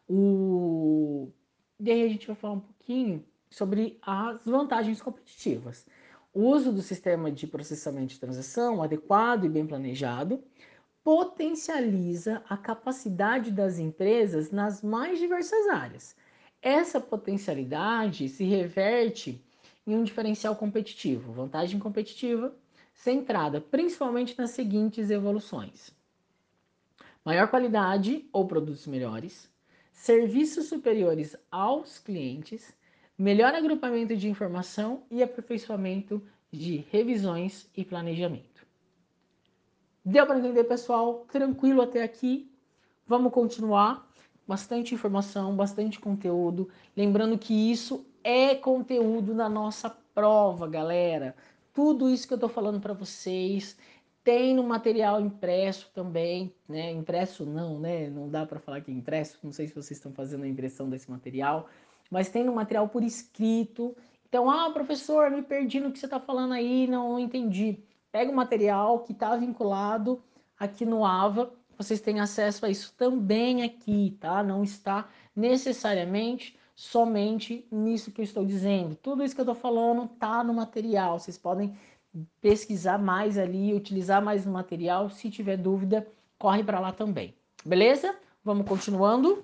O... 0.08 1.32
E 1.80 1.90
aí 1.92 2.04
a 2.04 2.10
gente 2.10 2.28
vai 2.28 2.36
falar 2.36 2.54
um 2.56 2.60
pouquinho 2.60 3.26
sobre 3.50 3.98
as 4.02 4.46
vantagens 4.46 5.02
competitivas. 5.02 5.88
O 6.34 6.44
uso 6.44 6.72
do 6.72 6.82
sistema 6.82 7.32
de 7.32 7.48
processamento 7.48 8.14
de 8.14 8.20
transação 8.20 8.82
adequado 8.82 9.46
e 9.46 9.50
bem 9.50 9.68
planejado 9.68 10.44
potencializa 11.04 12.44
a 12.48 12.56
capacidade 12.56 13.52
das 13.52 13.80
empresas 13.80 14.52
nas 14.52 14.82
mais 14.82 15.20
diversas 15.20 15.68
áreas. 15.68 16.16
Essa 16.62 17.02
potencialidade 17.02 18.30
se 18.30 18.44
reverte 18.44 19.44
em 19.86 19.96
um 19.96 20.04
diferencial 20.04 20.56
competitivo, 20.56 21.32
vantagem 21.32 21.80
competitiva, 21.80 22.56
centrada 22.94 23.60
principalmente 23.60 24.38
nas 24.38 24.52
seguintes 24.52 25.10
evoluções: 25.10 25.92
maior 27.26 27.48
qualidade 27.48 28.28
ou 28.32 28.48
produtos 28.48 28.88
melhores, 28.88 29.50
serviços 29.92 30.66
superiores 30.66 31.36
aos 31.50 32.00
clientes, 32.00 32.74
melhor 33.18 33.54
agrupamento 33.54 34.16
de 34.16 34.30
informação 34.30 35.04
e 35.10 35.22
aperfeiçoamento 35.22 36.22
de 36.52 36.86
revisões 36.92 37.70
e 37.76 37.86
planejamento. 37.86 38.66
Deu 40.04 40.26
para 40.26 40.40
entender, 40.40 40.64
pessoal? 40.64 41.26
Tranquilo 41.32 41.82
até 41.82 42.02
aqui? 42.04 42.52
Vamos 43.06 43.32
continuar. 43.32 44.10
Bastante 44.48 44.96
informação, 44.96 45.56
bastante 45.56 46.00
conteúdo. 46.00 46.68
Lembrando 46.98 47.38
que 47.38 47.54
isso 47.54 48.06
é 48.24 48.56
conteúdo 48.56 49.34
na 49.34 49.50
nossa 49.50 49.90
prova, 50.14 50.68
galera. 50.68 51.36
Tudo 51.74 52.10
isso 52.10 52.28
que 52.28 52.34
eu 52.34 52.38
estou 52.38 52.50
falando 52.50 52.80
para 52.80 52.94
vocês 52.94 53.78
tem 54.24 54.54
no 54.54 54.64
material 54.64 55.20
impresso 55.20 55.90
também, 55.94 56.54
né? 56.68 56.92
Impresso 56.92 57.46
não, 57.46 57.80
né? 57.80 58.10
Não 58.10 58.30
dá 58.30 58.46
para 58.46 58.60
falar 58.60 58.82
que 58.82 58.92
é 58.92 58.94
impresso. 58.94 59.40
Não 59.44 59.52
sei 59.52 59.68
se 59.68 59.74
vocês 59.74 59.98
estão 59.98 60.14
fazendo 60.14 60.44
a 60.44 60.48
impressão 60.48 60.90
desse 60.90 61.10
material, 61.10 61.68
mas 62.10 62.30
tem 62.30 62.44
no 62.44 62.54
material 62.54 62.88
por 62.90 63.04
escrito. 63.04 63.96
Então, 64.28 64.50
ah, 64.50 64.70
professor, 64.72 65.32
me 65.32 65.42
perdi 65.42 65.80
no 65.80 65.92
que 65.92 66.00
você 66.00 66.06
está 66.06 66.20
falando 66.20 66.54
aí, 66.54 66.88
não 66.88 67.20
entendi 67.20 67.84
pega 68.12 68.32
o 68.32 68.36
material 68.36 69.00
que 69.00 69.14
está 69.14 69.36
vinculado 69.36 70.22
aqui 70.60 70.86
no 70.86 71.06
AVA, 71.06 71.52
vocês 71.78 72.02
têm 72.02 72.20
acesso 72.20 72.66
a 72.66 72.70
isso 72.70 72.94
também 72.98 73.64
aqui, 73.64 74.18
tá? 74.20 74.44
Não 74.44 74.64
está 74.64 75.10
necessariamente 75.36 76.56
somente 76.82 77.64
nisso 77.72 78.12
que 78.12 78.22
eu 78.22 78.26
estou 78.26 78.44
dizendo. 78.44 78.96
Tudo 78.96 79.24
isso 79.24 79.36
que 79.36 79.42
eu 79.42 79.44
estou 79.44 79.54
falando 79.54 80.08
tá 80.08 80.44
no 80.44 80.52
material. 80.52 81.20
Vocês 81.20 81.38
podem 81.38 81.78
pesquisar 82.42 82.98
mais 82.98 83.38
ali, 83.38 83.72
utilizar 83.72 84.20
mais 84.20 84.48
no 84.48 84.52
material. 84.52 85.08
Se 85.12 85.30
tiver 85.30 85.58
dúvida, 85.58 86.08
corre 86.40 86.64
para 86.64 86.80
lá 86.80 86.92
também. 86.92 87.36
Beleza? 87.64 88.16
Vamos 88.44 88.68
continuando. 88.68 89.44